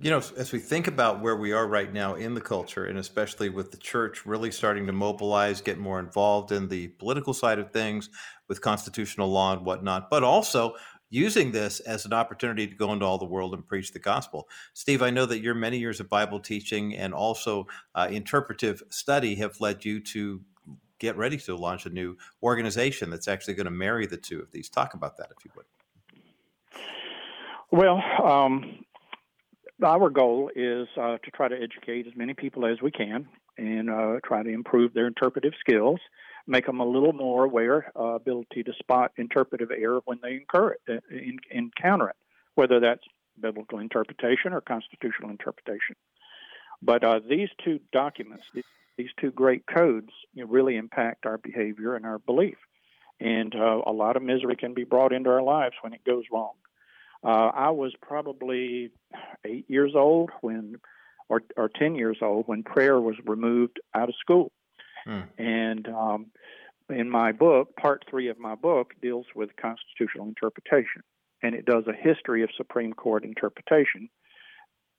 [0.00, 2.98] You know, as we think about where we are right now in the culture, and
[2.98, 7.60] especially with the church really starting to mobilize, get more involved in the political side
[7.60, 8.10] of things
[8.48, 10.74] with constitutional law and whatnot, but also
[11.10, 14.48] using this as an opportunity to go into all the world and preach the gospel.
[14.72, 19.34] Steve, I know that your many years of Bible teaching and also uh, interpretive study
[19.36, 20.40] have led you to
[20.98, 24.50] get ready to launch a new organization that's actually going to marry the two of
[24.52, 24.68] these.
[24.68, 25.66] Talk about that, if you would.
[27.70, 28.84] Well, um,
[29.84, 33.90] our goal is uh, to try to educate as many people as we can and
[33.90, 35.98] uh, try to improve their interpretive skills,
[36.46, 40.72] make them a little more aware, uh, ability to spot interpretive error when they incur
[40.72, 42.16] it, uh, in, encounter it,
[42.54, 43.04] whether that's
[43.40, 45.96] biblical interpretation or constitutional interpretation.
[46.82, 48.44] But uh, these two documents,
[48.96, 52.56] these two great codes, you know, really impact our behavior and our belief.
[53.20, 56.24] And uh, a lot of misery can be brought into our lives when it goes
[56.32, 56.52] wrong.
[57.22, 58.90] Uh, I was probably
[59.44, 60.76] eight years old when,
[61.28, 64.52] or, or 10 years old when prayer was removed out of school.
[65.04, 65.20] Hmm.
[65.38, 66.26] And um,
[66.90, 71.02] in my book, part three of my book deals with constitutional interpretation.
[71.42, 74.08] And it does a history of Supreme Court interpretation.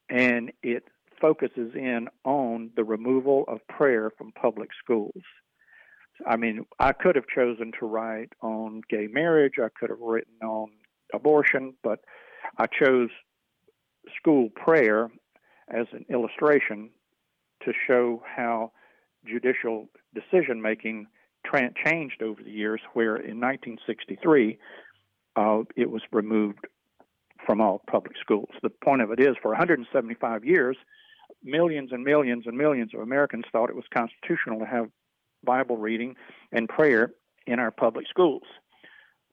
[0.10, 0.84] And it
[1.20, 5.24] focuses in on the removal of prayer from public schools.
[6.26, 10.36] I mean, I could have chosen to write on gay marriage, I could have written
[10.42, 10.70] on
[11.14, 12.00] abortion, but
[12.58, 13.10] I chose
[14.18, 15.10] school prayer
[15.70, 16.92] as an illustration
[17.64, 18.72] to show how
[19.26, 21.08] judicial decision making
[21.46, 24.58] tra- changed over the years, where in 1963
[25.36, 26.68] uh, it was removed
[27.46, 28.50] from all public schools.
[28.62, 30.78] The point of it is, for 175 years,
[31.44, 34.90] millions and millions and millions of Americans thought it was constitutional to have
[35.44, 36.16] Bible reading
[36.52, 37.12] and prayer
[37.46, 38.44] in our public schools.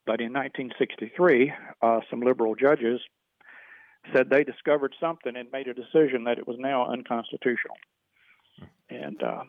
[0.04, 3.00] But in 1963, uh, some liberal judges
[4.12, 7.76] said they discovered something and made a decision that it was now unconstitutional.
[8.90, 9.44] And uh,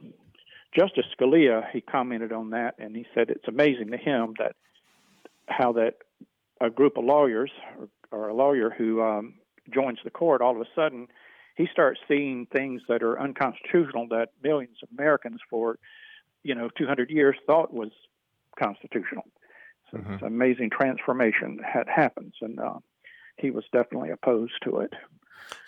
[0.76, 4.56] Justice Scalia, he commented on that, and he said it's amazing to him that
[5.48, 5.96] how that
[6.62, 9.36] a group of lawyers or, or a lawyer who um,
[9.74, 11.08] joins the court all of a sudden
[11.56, 15.78] he starts seeing things that are unconstitutional that millions of Americans for
[16.44, 17.92] you know 200 years thought was
[18.62, 19.26] constitutional.
[19.92, 20.14] So mm-hmm.
[20.14, 22.80] it's an amazing transformation that happens, and uh,
[23.38, 24.94] he was definitely opposed to it.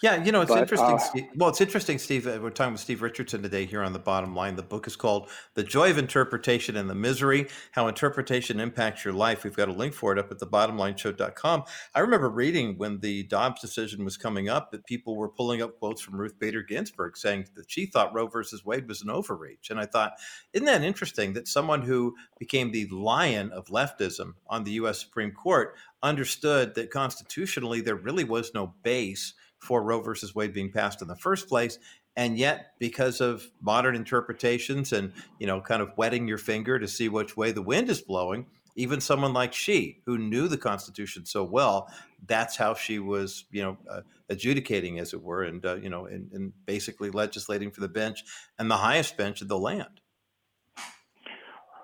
[0.02, 0.96] Yeah, you know, it's but, interesting.
[0.96, 2.26] Uh, Steve, well, it's interesting, Steve.
[2.26, 4.56] We're talking with Steve Richardson today here on the bottom line.
[4.56, 9.14] The book is called The Joy of Interpretation and the Misery How Interpretation Impacts Your
[9.14, 9.44] Life.
[9.44, 11.64] We've got a link for it up at the bottomlineshow.com.
[11.96, 15.80] I remember reading when the Dobbs decision was coming up that people were pulling up
[15.80, 19.70] quotes from Ruth Bader Ginsburg saying that she thought Roe versus Wade was an overreach.
[19.70, 20.14] And I thought,
[20.54, 25.00] isn't that interesting that someone who became the lion of leftism on the U.S.
[25.00, 30.72] Supreme Court understood that constitutionally there really was no base for Roe versus Wade being
[30.72, 31.80] passed in the first place.
[32.18, 36.88] And yet, because of modern interpretations and you know, kind of wetting your finger to
[36.88, 38.46] see which way the wind is blowing,
[38.76, 41.90] even someone like she, who knew the Constitution so well,
[42.26, 46.06] that's how she was, you know, uh, adjudicating, as it were, and uh, you know,
[46.06, 48.24] and, and, basically legislating for the bench
[48.58, 50.02] and the highest bench of the land.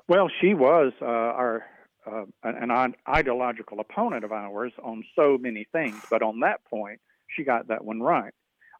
[0.07, 1.63] Well, she was uh, our
[2.05, 6.99] uh, an ideological opponent of ours on so many things, but on that point,
[7.36, 8.34] she got that one right.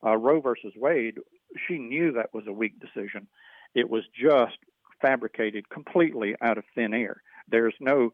[0.06, 1.18] Uh, Roe versus Wade,
[1.68, 3.28] she knew that was a weak decision.
[3.76, 4.58] It was just
[5.02, 7.22] fabricated completely out of thin air.
[7.48, 8.12] There's no,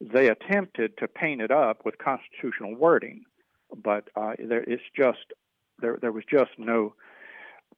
[0.00, 3.22] they attempted to paint it up with constitutional wording,
[3.82, 5.18] but uh, there, it's just,
[5.80, 6.94] there, there was just no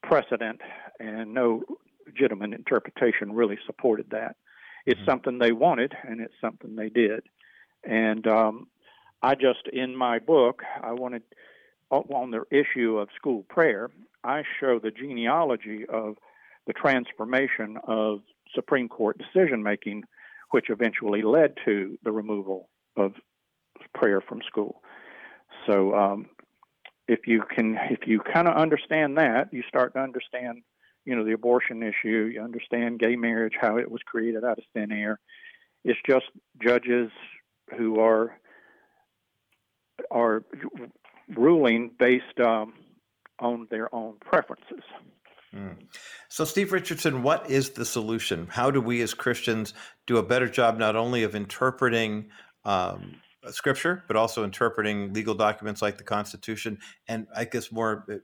[0.03, 0.61] precedent
[0.99, 1.63] and no
[2.07, 4.37] legitimate interpretation really supported that.
[4.87, 5.11] It's mm-hmm.
[5.11, 7.21] something they wanted, and it's something they did.
[7.85, 8.67] And um,
[9.23, 11.23] I just, in my book, I wanted
[11.93, 13.91] on the issue of school prayer,
[14.25, 16.17] I show the genealogy of
[16.67, 18.21] the transformation of
[18.55, 20.05] Supreme Court decision making,
[20.51, 23.13] which eventually led to the removal of
[23.95, 24.83] prayer from school.
[25.67, 26.27] So, um,
[27.09, 30.63] if you can, if you kind of understand that, you start to understand,
[31.05, 32.31] you know, the abortion issue.
[32.33, 35.19] You understand gay marriage, how it was created out of thin air.
[35.85, 36.27] It's just
[36.63, 37.11] judges
[37.77, 38.39] who are
[40.11, 40.45] are
[41.37, 42.75] ruling based um,
[43.39, 44.83] on their own preferences.
[45.55, 45.77] Mm.
[46.29, 48.47] So, Steve Richardson, what is the solution?
[48.51, 49.75] How do we as Christians
[50.07, 52.31] do a better job not only of interpreting
[52.65, 53.17] um,
[53.51, 56.79] scripture, but also interpreting legal documents like the Constitution?
[57.07, 58.17] And I guess more uh,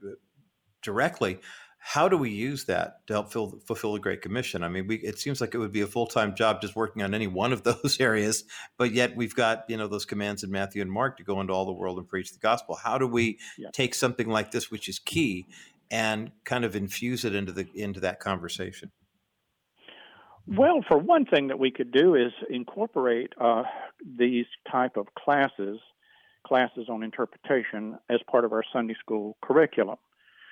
[0.81, 1.39] directly,
[1.81, 4.63] how do we use that to help fill, fulfill the Great Commission?
[4.63, 7.01] I mean, we, it seems like it would be a full time job just working
[7.01, 8.43] on any one of those areas,
[8.77, 11.53] but yet we've got you know those commands in Matthew and Mark to go into
[11.53, 12.75] all the world and preach the gospel.
[12.75, 13.69] How do we yeah.
[13.71, 15.47] take something like this, which is key,
[15.89, 18.91] and kind of infuse it into the into that conversation?
[20.45, 23.63] Well, for one thing that we could do is incorporate uh,
[24.17, 25.79] these type of classes,
[26.45, 29.97] classes on interpretation, as part of our Sunday school curriculum.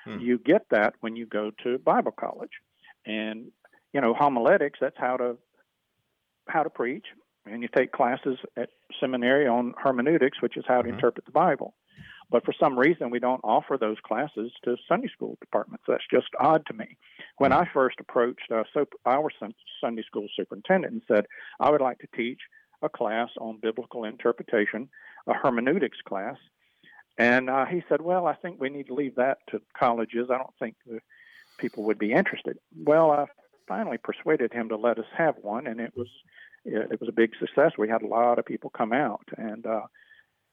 [0.08, 0.20] Hmm.
[0.20, 2.52] You get that when you go to Bible college.
[3.06, 3.52] And,
[3.94, 5.38] you know, homiletics, that's how to
[6.48, 7.06] how to preach.
[7.46, 10.96] And you take classes at seminary on hermeneutics, which is how to mm-hmm.
[10.96, 11.74] interpret the Bible.
[12.30, 15.86] But for some reason, we don't offer those classes to Sunday school departments.
[15.88, 16.98] That's just odd to me.
[17.38, 17.60] When hmm.
[17.60, 19.30] I first approached uh, so our
[19.82, 21.26] Sunday school superintendent and said,
[21.60, 22.40] I would like to teach
[22.82, 24.90] a class on biblical interpretation,
[25.28, 26.36] a hermeneutics class,
[27.18, 30.30] and uh, he said, Well, I think we need to leave that to colleges.
[30.32, 30.76] I don't think
[31.58, 32.58] people would be interested.
[32.76, 33.26] Well, I
[33.68, 36.08] finally persuaded him to let us have one, and it was
[36.66, 37.74] it was a big success.
[37.78, 39.84] We had a lot of people come out, and uh,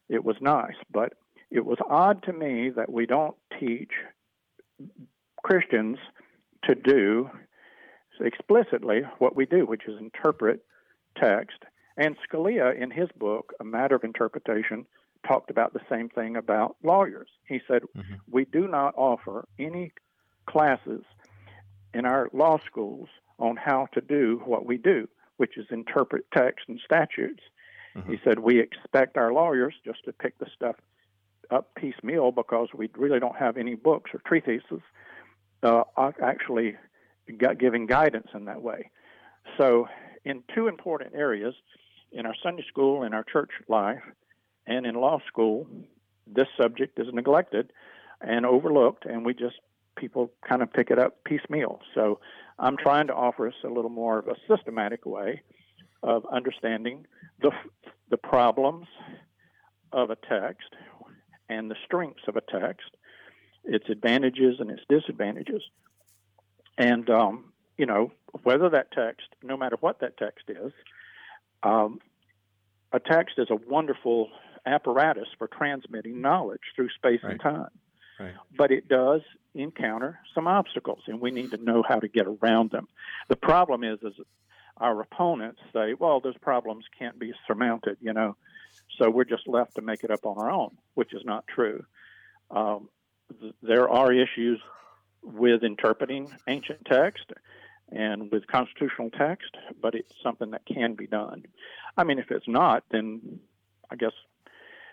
[0.08, 0.76] it was nice.
[0.90, 1.14] But
[1.50, 3.92] it was odd to me that we don't teach
[5.42, 5.98] Christians
[6.64, 7.30] to do
[8.20, 10.60] explicitly what we do, which is interpret
[11.20, 11.58] text.
[11.96, 14.86] And Scalia, in his book, A Matter of Interpretation,
[15.26, 17.28] talked about the same thing about lawyers.
[17.46, 18.14] He said, mm-hmm.
[18.30, 19.92] We do not offer any
[20.46, 21.02] classes
[21.92, 23.08] in our law schools
[23.38, 27.42] on how to do what we do, which is interpret text and statutes.
[27.96, 28.12] Mm-hmm.
[28.12, 30.76] He said, We expect our lawyers just to pick the stuff
[31.50, 34.80] up piecemeal because we really don't have any books or treatises
[35.62, 35.84] uh,
[36.22, 36.76] actually
[37.58, 38.90] giving guidance in that way.
[39.58, 39.88] So,
[40.24, 41.54] in two important areas,
[42.12, 44.02] in our Sunday school and our church life,
[44.66, 45.66] and in law school,
[46.26, 47.72] this subject is neglected
[48.20, 49.56] and overlooked, and we just
[49.96, 51.80] people kind of pick it up piecemeal.
[51.94, 52.18] So
[52.58, 55.42] I'm trying to offer us a little more of a systematic way
[56.02, 57.06] of understanding
[57.40, 57.50] the
[58.10, 58.86] the problems
[59.92, 60.68] of a text
[61.48, 62.90] and the strengths of a text,
[63.64, 65.62] its advantages and its disadvantages,
[66.78, 68.12] and um, you know
[68.42, 70.72] whether that text, no matter what that text is,
[71.62, 71.98] um,
[72.92, 74.28] a text is a wonderful
[74.66, 77.32] apparatus for transmitting knowledge through space right.
[77.32, 77.70] and time.
[78.18, 78.34] Right.
[78.56, 79.22] But it does
[79.54, 82.88] encounter some obstacles, and we need to know how to get around them.
[83.28, 84.14] The problem is, is
[84.76, 88.36] our opponents say, "Well, those problems can't be surmounted," you know,
[88.98, 91.84] so we're just left to make it up on our own, which is not true.
[92.50, 92.88] Um,
[93.40, 94.60] th- there are issues
[95.22, 97.32] with interpreting ancient text
[97.90, 101.44] and with constitutional text, but it's something that can be done.
[101.96, 103.40] I mean, if it's not, then
[103.90, 104.12] I guess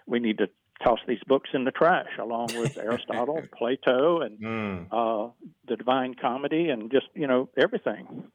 [0.05, 0.49] we need to
[0.83, 4.87] toss these books in the trash along with Aristotle, Plato, and mm.
[4.91, 5.31] uh,
[5.67, 8.25] the Divine Comedy, and just you know everything.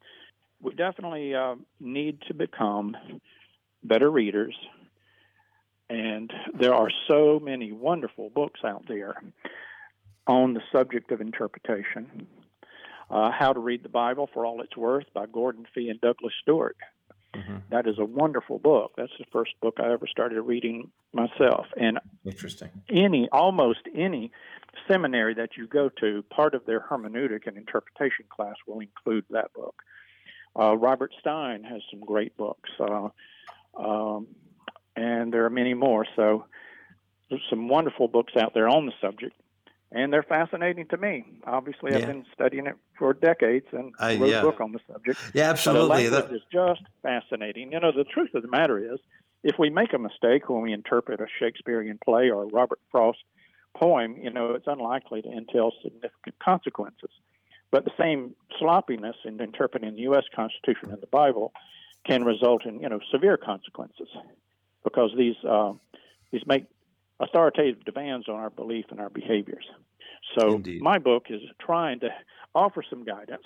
[0.60, 2.96] We definitely uh, need to become
[3.82, 4.56] better readers,
[5.88, 9.22] and there are so many wonderful books out there
[10.26, 12.26] on the subject of interpretation.
[13.08, 16.32] Uh, How to Read the Bible for All It's Worth by Gordon Fee and Douglas
[16.42, 16.76] Stuart.
[17.36, 17.56] Mm-hmm.
[17.70, 18.92] That is a wonderful book.
[18.96, 21.66] That's the first book I ever started reading myself.
[21.76, 22.70] And interesting.
[22.88, 24.32] Any almost any
[24.88, 29.52] seminary that you go to, part of their hermeneutic and interpretation class will include that
[29.52, 29.74] book.
[30.58, 33.08] Uh, Robert Stein has some great books, uh,
[33.78, 34.26] um,
[34.94, 36.06] and there are many more.
[36.16, 36.46] So
[37.28, 39.34] there's some wonderful books out there on the subject
[39.92, 41.24] and they're fascinating to me.
[41.46, 41.98] Obviously, yeah.
[41.98, 44.40] I've been studying it for decades and uh, wrote yeah.
[44.40, 45.18] a book on the subject.
[45.32, 46.08] Yeah, absolutely.
[46.08, 47.72] The language is just fascinating.
[47.72, 48.98] You know, the truth of the matter is,
[49.42, 53.22] if we make a mistake when we interpret a Shakespearean play or a Robert Frost
[53.76, 57.10] poem, you know, it's unlikely to entail significant consequences.
[57.70, 60.24] But the same sloppiness in interpreting the U.S.
[60.34, 61.52] Constitution and the Bible
[62.04, 64.08] can result in, you know, severe consequences
[64.84, 65.72] because these uh,
[66.30, 66.66] these make
[67.20, 69.64] authoritative demands on our belief and our behaviors.
[70.38, 70.82] So Indeed.
[70.82, 72.08] my book is trying to
[72.54, 73.44] offer some guidance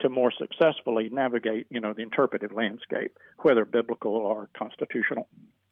[0.00, 5.28] to more successfully navigate, you know, the interpretive landscape, whether biblical or constitutional.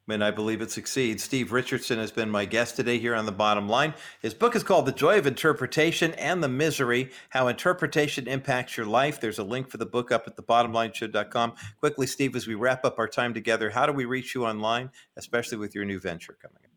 [0.09, 1.23] And I believe it succeeds.
[1.23, 3.95] Steve Richardson has been my guest today here on The Bottom Line.
[4.21, 8.87] His book is called The Joy of Interpretation and the Misery How Interpretation Impacts Your
[8.87, 9.21] Life.
[9.21, 11.53] There's a link for the book up at thebottomlineshow.com.
[11.79, 14.91] Quickly, Steve, as we wrap up our time together, how do we reach you online,
[15.17, 16.70] especially with your new venture coming up?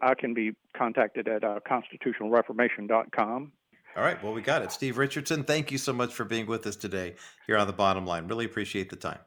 [0.00, 3.52] I can be contacted at uh, constitutionalreformation.com.
[3.96, 4.22] All right.
[4.22, 4.70] Well, we got it.
[4.70, 7.14] Steve Richardson, thank you so much for being with us today
[7.46, 8.28] here on The Bottom Line.
[8.28, 9.18] Really appreciate the time.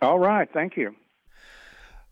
[0.00, 0.48] All right.
[0.52, 0.94] Thank you.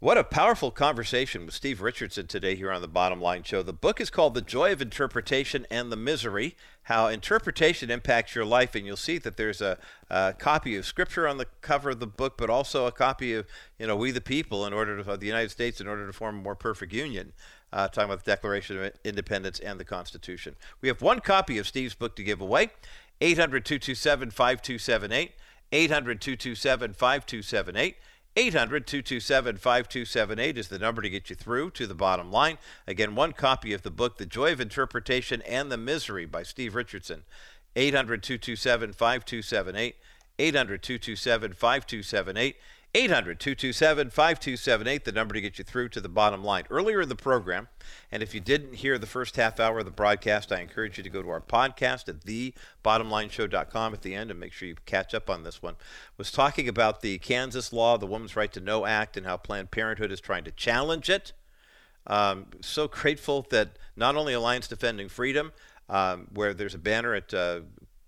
[0.00, 3.62] What a powerful conversation with Steve Richardson today here on the Bottom Line Show.
[3.62, 8.46] The book is called The Joy of Interpretation and the Misery How Interpretation Impacts Your
[8.46, 8.74] Life.
[8.74, 9.76] And you'll see that there's a,
[10.08, 13.46] a, copy of Scripture on the cover of the book, but also a copy of,
[13.78, 16.38] you know, We the People in order to, the United States in order to form
[16.38, 17.34] a more perfect union.
[17.70, 20.56] Uh, talking about the Declaration of Independence and the Constitution.
[20.80, 22.70] We have one copy of Steve's book to give away
[23.20, 25.32] 800 227 5278.
[25.72, 27.96] 800 227 5278.
[28.36, 32.58] 800 227 5278 is the number to get you through to the bottom line.
[32.86, 36.76] Again, one copy of the book, The Joy of Interpretation and the Misery by Steve
[36.76, 37.24] Richardson.
[37.74, 39.96] 800 227 5278.
[40.38, 42.56] 800 227 5278.
[42.92, 46.64] 800 227 5278, the number to get you through to the bottom line.
[46.70, 47.68] Earlier in the program,
[48.10, 51.04] and if you didn't hear the first half hour of the broadcast, I encourage you
[51.04, 55.14] to go to our podcast at thebottomlineshow.com at the end and make sure you catch
[55.14, 55.76] up on this one.
[56.16, 59.70] Was talking about the Kansas law, the Woman's Right to Know Act, and how Planned
[59.70, 61.32] Parenthood is trying to challenge it.
[62.08, 65.52] Um, so grateful that not only Alliance Defending Freedom,
[65.88, 67.60] um, where there's a banner at uh,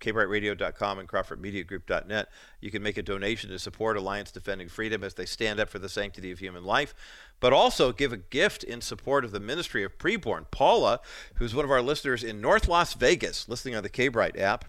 [0.03, 2.29] kbriteradio.com and crawfordmediagroup.net.
[2.61, 5.79] You can make a donation to support Alliance Defending Freedom as they stand up for
[5.79, 6.95] the sanctity of human life,
[7.41, 10.45] but also give a gift in support of the ministry of preborn.
[10.51, 11.01] Paula,
[11.37, 14.67] who's one of our listeners in North Las Vegas, listening on the K Brite app,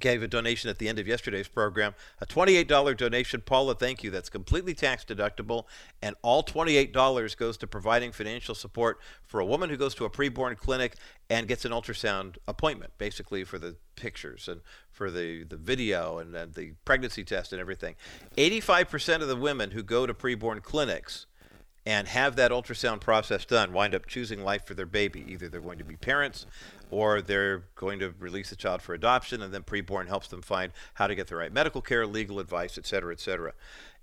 [0.00, 1.94] gave a donation at the end of yesterday's program.
[2.20, 3.40] A $28 donation.
[3.40, 4.10] Paula, thank you.
[4.10, 5.64] That's completely tax deductible.
[6.02, 10.10] And all $28 goes to providing financial support for a woman who goes to a
[10.10, 10.96] preborn clinic
[11.28, 16.34] and gets an ultrasound appointment, basically for the pictures and for the, the video and,
[16.34, 17.94] and the pregnancy test and everything.
[18.36, 21.26] 85% of the women who go to preborn clinics
[21.86, 25.24] and have that ultrasound process done wind up choosing life for their baby.
[25.28, 26.46] Either they're going to be parents
[26.90, 30.72] or they're going to release the child for adoption, and then preborn helps them find
[30.94, 33.52] how to get the right medical care, legal advice, et cetera, et cetera.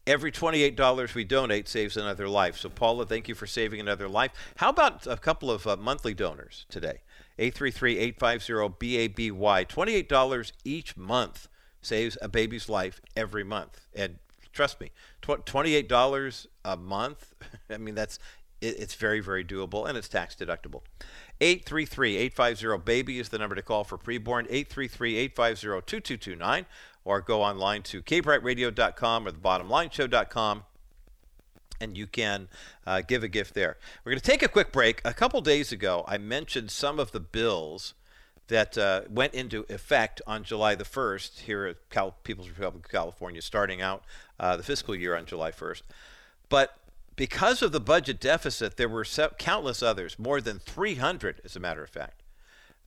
[0.06, 2.58] Every $28 we donate saves another life.
[2.58, 4.32] So, Paula, thank you for saving another life.
[4.56, 7.02] How about a couple of uh, monthly donors today?
[7.38, 9.66] 833 850 BABY.
[9.66, 11.50] $28 each month
[11.82, 13.86] saves a baby's life every month.
[13.94, 14.20] And
[14.54, 17.34] trust me, $28 a month,
[17.70, 18.18] I mean, that's
[18.60, 20.82] it's very, very doable and it's tax deductible.
[21.42, 26.66] 833-850-BABY is the number to call for preborn, 833-850-2229,
[27.06, 30.64] or go online to kbriteradio.com or thebottomlineshow.com
[31.80, 32.48] and you can
[32.86, 33.78] uh, give a gift there.
[34.04, 35.02] We're going to take a quick break.
[35.06, 37.94] A couple days ago, I mentioned some of the bills
[38.48, 42.92] that uh, went into effect on July the 1st here at Cal- People's Republic of
[42.92, 44.04] California, starting out
[44.40, 45.82] uh, the fiscal year on July 1st.
[46.50, 46.78] But
[47.18, 49.04] because of the budget deficit, there were
[49.38, 52.24] countless others, more than 300, as a matter of fact,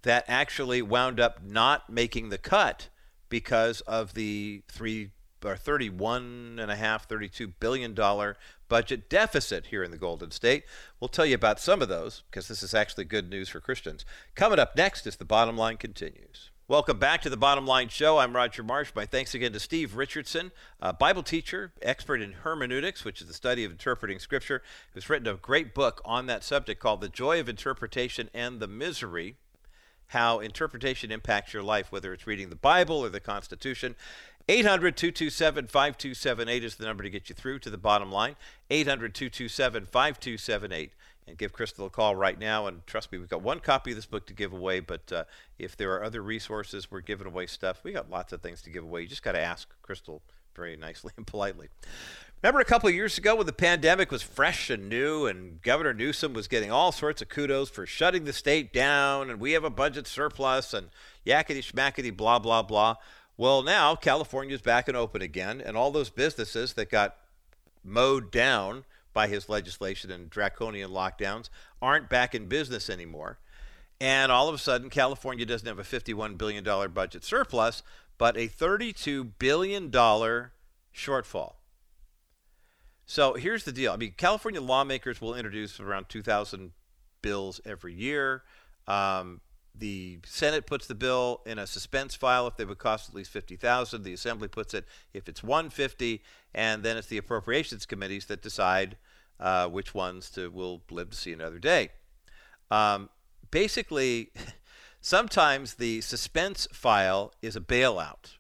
[0.03, 2.89] that actually wound up not making the cut
[3.28, 5.11] because of the three
[5.45, 8.37] or 31 and a half 32 billion dollar
[8.68, 10.64] budget deficit here in the golden state.
[11.01, 14.05] We'll tell you about some of those because this is actually good news for christians.
[14.35, 18.18] Coming up next as the bottom line continues welcome back to the bottom line show
[18.18, 23.05] i'm roger marsh my thanks again to steve richardson a bible teacher expert in hermeneutics
[23.05, 24.62] which is the study of interpreting scripture
[24.95, 28.68] who's written a great book on that subject called the joy of interpretation and the
[28.68, 29.35] misery
[30.11, 33.95] how interpretation impacts your life, whether it's reading the Bible or the Constitution.
[34.49, 38.35] 800 227 5278 is the number to get you through to the bottom line.
[38.71, 40.93] 800 227 5278.
[41.31, 42.66] And give Crystal a call right now.
[42.66, 44.81] And trust me, we've got one copy of this book to give away.
[44.81, 45.24] But uh,
[45.59, 47.81] if there are other resources, we're giving away stuff.
[47.85, 49.03] We got lots of things to give away.
[49.03, 50.22] You just got to ask Crystal
[50.55, 51.68] very nicely and politely.
[52.43, 55.93] Remember a couple of years ago when the pandemic was fresh and new, and Governor
[55.93, 59.62] Newsom was getting all sorts of kudos for shutting the state down, and we have
[59.62, 60.89] a budget surplus, and
[61.26, 62.97] yakety schmackety, blah, blah, blah.
[63.37, 67.16] Well, now California's back and open again, and all those businesses that got
[67.85, 71.48] mowed down by his legislation and draconian lockdowns
[71.82, 73.38] aren't back in business anymore.
[74.00, 77.82] And all of a sudden, California doesn't have a $51 billion budget surplus,
[78.16, 81.54] but a $32 billion shortfall.
[83.04, 83.92] So here's the deal.
[83.92, 86.72] I mean, California lawmakers will introduce around 2,000
[87.22, 88.44] bills every year.
[88.86, 89.40] Um,
[89.75, 93.31] the Senate puts the bill in a suspense file if they would cost at least
[93.31, 94.03] 50,000.
[94.03, 96.23] The Assembly puts it if it's 150,
[96.55, 98.97] and then it's the appropriations committees that decide
[99.39, 101.91] uh, which ones to will live to see another day.
[102.71, 103.09] Um,
[103.51, 104.33] basically,
[105.01, 108.37] sometimes the suspense file is a bailout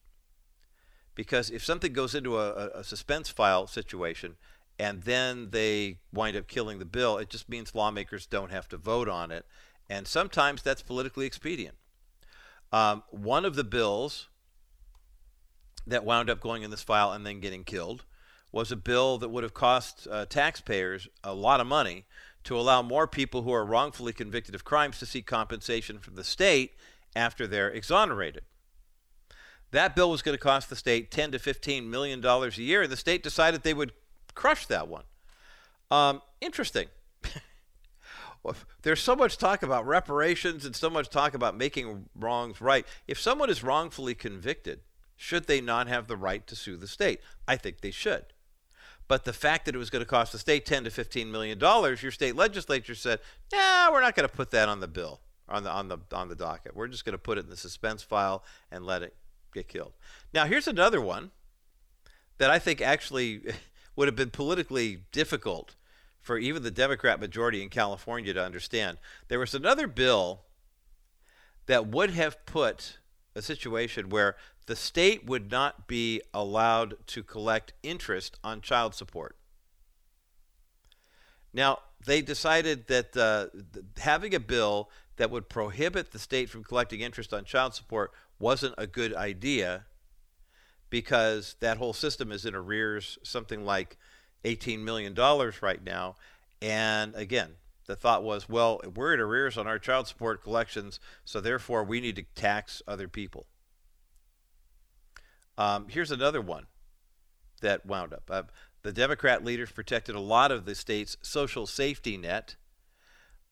[1.14, 4.36] because if something goes into a, a suspense file situation
[4.78, 8.78] and then they wind up killing the bill, it just means lawmakers don't have to
[8.78, 9.44] vote on it.
[9.90, 11.74] And sometimes that's politically expedient.
[12.72, 14.28] Um, one of the bills
[15.84, 18.04] that wound up going in this file and then getting killed
[18.52, 22.04] was a bill that would have cost uh, taxpayers a lot of money
[22.44, 26.24] to allow more people who are wrongfully convicted of crimes to seek compensation from the
[26.24, 26.74] state
[27.16, 28.42] after they're exonerated.
[29.72, 32.82] That bill was going to cost the state 10 to 15 million dollars a year,
[32.82, 33.92] and the state decided they would
[34.34, 35.04] crush that one.
[35.90, 36.86] Um, interesting.
[38.82, 42.86] There's so much talk about reparations and so much talk about making wrongs right.
[43.06, 44.80] If someone is wrongfully convicted,
[45.16, 47.20] should they not have the right to sue the state?
[47.46, 48.24] I think they should.
[49.06, 51.58] But the fact that it was going to cost the state 10 to 15 million
[51.58, 53.18] dollars, your state legislature said,
[53.52, 56.28] "Nah, we're not going to put that on the bill, on the on the on
[56.28, 56.76] the docket.
[56.76, 59.16] We're just going to put it in the suspense file and let it
[59.52, 59.94] get killed."
[60.32, 61.32] Now, here's another one
[62.38, 63.42] that I think actually
[63.96, 65.74] would have been politically difficult
[66.20, 68.98] for even the Democrat majority in California to understand.
[69.28, 70.42] There was another bill
[71.66, 72.98] that would have put
[73.34, 79.36] a situation where the state would not be allowed to collect interest on child support.
[81.52, 83.46] Now, they decided that uh,
[83.98, 88.74] having a bill that would prohibit the state from collecting interest on child support wasn't
[88.78, 89.84] a good idea
[90.88, 93.98] because that whole system is in arrears something like
[94.44, 95.14] $18 million
[95.62, 96.16] right now.
[96.62, 97.54] And again,
[97.86, 102.00] the thought was, well, we're in arrears on our child support collections, so therefore we
[102.00, 103.46] need to tax other people.
[105.58, 106.66] Um, here's another one
[107.60, 108.22] that wound up.
[108.30, 108.42] Uh,
[108.82, 112.56] the Democrat leaders protected a lot of the state's social safety net,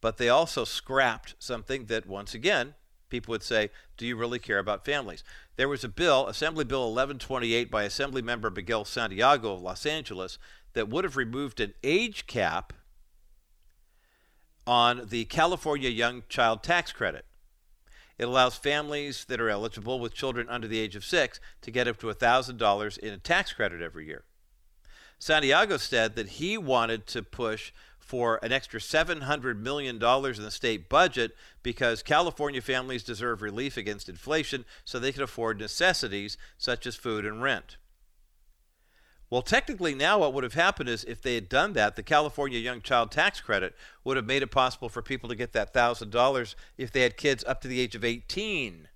[0.00, 2.74] but they also scrapped something that, once again,
[3.08, 5.24] people would say, Do you really care about families?
[5.56, 10.38] There was a bill, Assembly Bill 1128, by Assembly member Miguel Santiago of Los Angeles,
[10.74, 12.72] that would have removed an age cap
[14.66, 17.24] on the California Young Child Tax Credit.
[18.18, 21.88] It allows families that are eligible with children under the age of six to get
[21.88, 24.24] up to $1,000 in a tax credit every year.
[25.18, 30.88] Santiago said that he wanted to push for an extra $700 million in the state
[30.88, 36.96] budget because California families deserve relief against inflation so they can afford necessities such as
[36.96, 37.76] food and rent.
[39.30, 42.58] Well, technically, now what would have happened is if they had done that, the California
[42.58, 46.54] Young Child Tax Credit would have made it possible for people to get that $1,000
[46.78, 48.88] if they had kids up to the age of 18.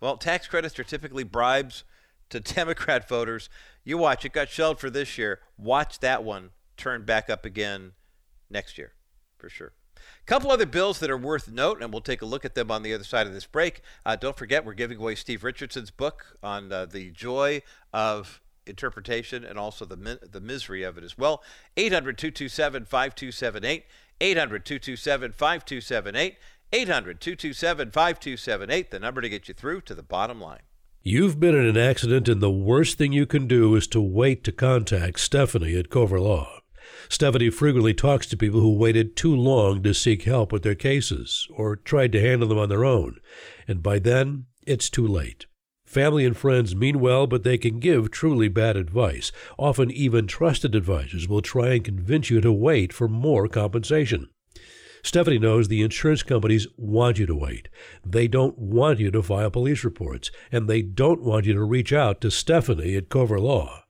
[0.00, 1.82] Well, tax credits are typically bribes
[2.30, 3.48] to Democrat voters.
[3.84, 5.40] You watch, it got shelled for this year.
[5.58, 7.92] Watch that one turn back up again
[8.50, 8.92] next year,
[9.38, 9.72] for sure.
[9.96, 12.70] A couple other bills that are worth note, and we'll take a look at them
[12.70, 13.80] on the other side of this break.
[14.04, 17.62] Uh, don't forget, we're giving away Steve Richardson's book on uh, the joy
[17.92, 21.42] of interpretation and also the, the misery of it as well.
[21.76, 23.84] 800 227 5278.
[24.20, 26.36] 800 227 5278.
[26.74, 30.62] 800 227 5278, the number to get you through to the bottom line.
[31.06, 34.42] You've been in an accident, and the worst thing you can do is to wait
[34.44, 36.60] to contact Stephanie at Cover Law.
[37.10, 41.46] Stephanie frequently talks to people who waited too long to seek help with their cases
[41.50, 43.18] or tried to handle them on their own,
[43.68, 45.44] and by then it's too late.
[45.84, 49.30] Family and friends mean well, but they can give truly bad advice.
[49.58, 54.30] Often, even trusted advisors will try and convince you to wait for more compensation.
[55.04, 57.68] Stephanie knows the insurance companies want you to wait.
[58.04, 61.92] They don't want you to file police reports, and they don't want you to reach
[61.92, 63.84] out to Stephanie at Cover Law.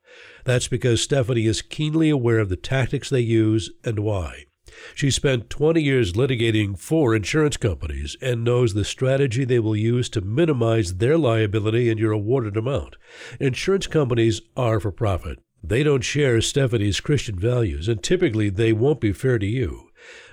[0.44, 4.46] That's because Stephanie is keenly aware of the tactics they use and why.
[4.92, 10.08] She spent 20 years litigating for insurance companies and knows the strategy they will use
[10.10, 12.96] to minimize their liability and your awarded amount.
[13.38, 15.38] Insurance companies are for profit.
[15.62, 19.84] They don't share Stephanie's Christian values, and typically they won't be fair to you.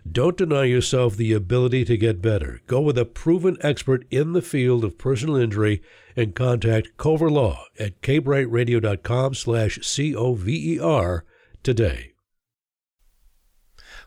[0.10, 2.62] Don't deny yourself the ability to get better.
[2.68, 5.82] Go with a proven expert in the field of personal injury
[6.16, 11.26] and contact Cover Law at kbriteradio.com slash C-O-V-E-R
[11.64, 12.12] today.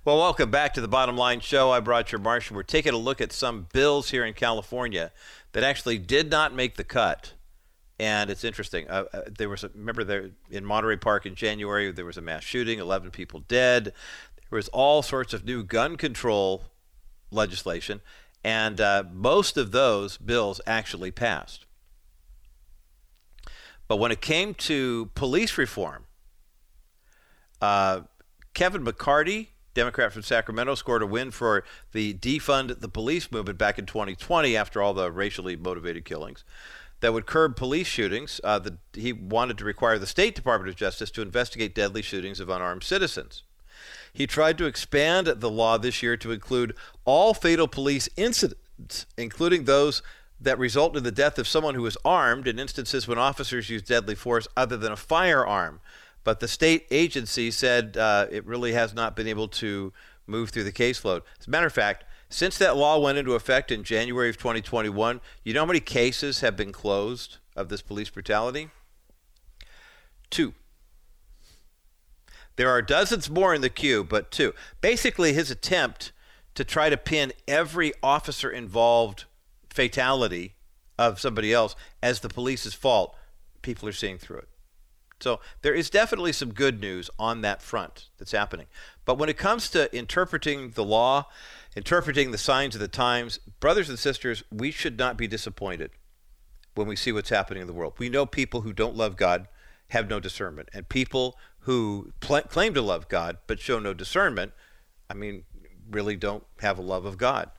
[0.05, 1.71] Well, welcome back to the Bottom Line Show.
[1.71, 2.57] I brought your Marshall.
[2.57, 5.13] We're taking a look at some bills here in California
[5.53, 7.33] that actually did not make the cut.
[7.99, 8.87] And it's interesting.
[8.91, 12.21] Uh, uh, there was a, remember there in Monterey Park in January there was a
[12.21, 13.95] mass shooting, 11 people dead.
[14.51, 16.65] There was all sorts of new gun control
[17.31, 18.01] legislation,
[18.43, 21.67] and uh, most of those bills actually passed.
[23.89, 26.05] But when it came to police reform,
[27.61, 28.03] uh,
[28.55, 33.79] Kevin McCarty, Democrat from Sacramento, scored a win for the defund the police movement back
[33.79, 36.45] in 2020 after all the racially motivated killings
[37.01, 38.41] that would curb police shootings.
[38.43, 42.41] Uh, the, he wanted to require the State Department of Justice to investigate deadly shootings
[42.41, 43.43] of unarmed citizens.
[44.15, 49.65] He tried to expand the law this year to include all fatal police incidents, including
[49.65, 50.03] those
[50.41, 53.83] that result in the death of someone who is armed in instances when officers use
[53.83, 55.81] deadly force other than a firearm.
[56.23, 59.93] But the state agency said uh, it really has not been able to
[60.27, 61.23] move through the caseload.
[61.41, 65.21] As a matter of fact, since that law went into effect in January of 2021,
[65.45, 68.71] you know how many cases have been closed of this police brutality?
[70.31, 70.55] Two.
[72.57, 74.55] There are dozens more in the queue, but two.
[74.81, 76.13] Basically, his attempt
[76.55, 79.25] to try to pin every officer involved
[79.69, 80.55] fatality
[80.99, 83.17] of somebody else as the police's fault,
[83.63, 84.49] people are seeing through it.
[85.21, 88.67] So there is definitely some good news on that front that's happening.
[89.05, 91.29] But when it comes to interpreting the law,
[91.75, 95.91] interpreting the signs of the times, brothers and sisters, we should not be disappointed
[96.75, 97.95] when we see what's happening in the world.
[97.99, 99.49] We know people who don't love God
[99.89, 104.53] have no discernment, and people who pl- claim to love God but show no discernment,
[105.09, 105.45] I mean,
[105.91, 107.51] really don't have a love of God.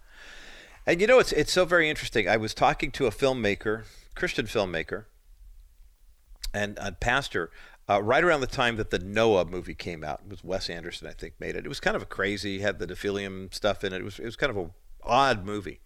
[0.86, 2.30] And you know, it's it's so very interesting.
[2.30, 5.06] I was talking to a filmmaker, Christian filmmaker,
[6.54, 7.52] and a pastor,
[7.90, 10.22] uh, right around the time that the Noah movie came out.
[10.26, 11.66] It was Wes Anderson, I think, made it.
[11.66, 14.02] It was kind of a crazy, had the Nephilim stuff in it.
[14.02, 14.72] It was it was kind of an
[15.04, 15.82] odd movie.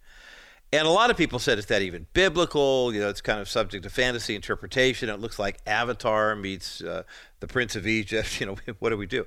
[0.71, 2.93] And a lot of people said, is that even biblical?
[2.93, 5.09] You know, it's kind of subject to fantasy interpretation.
[5.09, 7.03] It looks like Avatar meets uh,
[7.39, 8.27] the Prince of Egypt.
[8.39, 9.25] You know, what do we do?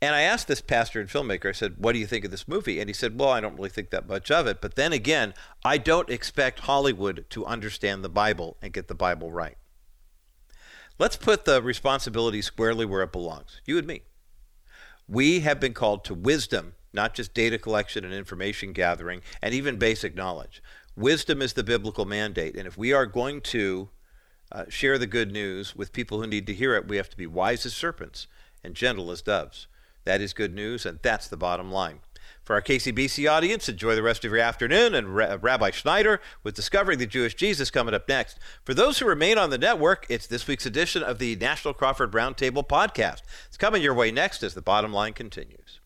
[0.00, 2.46] And I asked this pastor and filmmaker, I said, what do you think of this
[2.46, 2.78] movie?
[2.78, 4.60] And he said, well, I don't really think that much of it.
[4.60, 5.34] But then again,
[5.64, 9.56] I don't expect Hollywood to understand the Bible and get the Bible right.
[10.98, 14.02] Let's put the responsibility squarely where it belongs you and me.
[15.08, 19.76] We have been called to wisdom, not just data collection and information gathering, and even
[19.76, 20.62] basic knowledge.
[20.96, 22.56] Wisdom is the biblical mandate.
[22.56, 23.88] And if we are going to
[24.52, 27.16] uh, share the good news with people who need to hear it, we have to
[27.16, 28.26] be wise as serpents
[28.62, 29.66] and gentle as doves.
[30.04, 32.00] That is good news, and that's the bottom line.
[32.44, 34.94] For our KCBC audience, enjoy the rest of your afternoon.
[34.94, 38.38] And Rabbi Schneider with Discovering the Jewish Jesus coming up next.
[38.64, 42.12] For those who remain on the network, it's this week's edition of the National Crawford
[42.12, 43.22] Roundtable podcast.
[43.46, 45.80] It's coming your way next as the bottom line continues.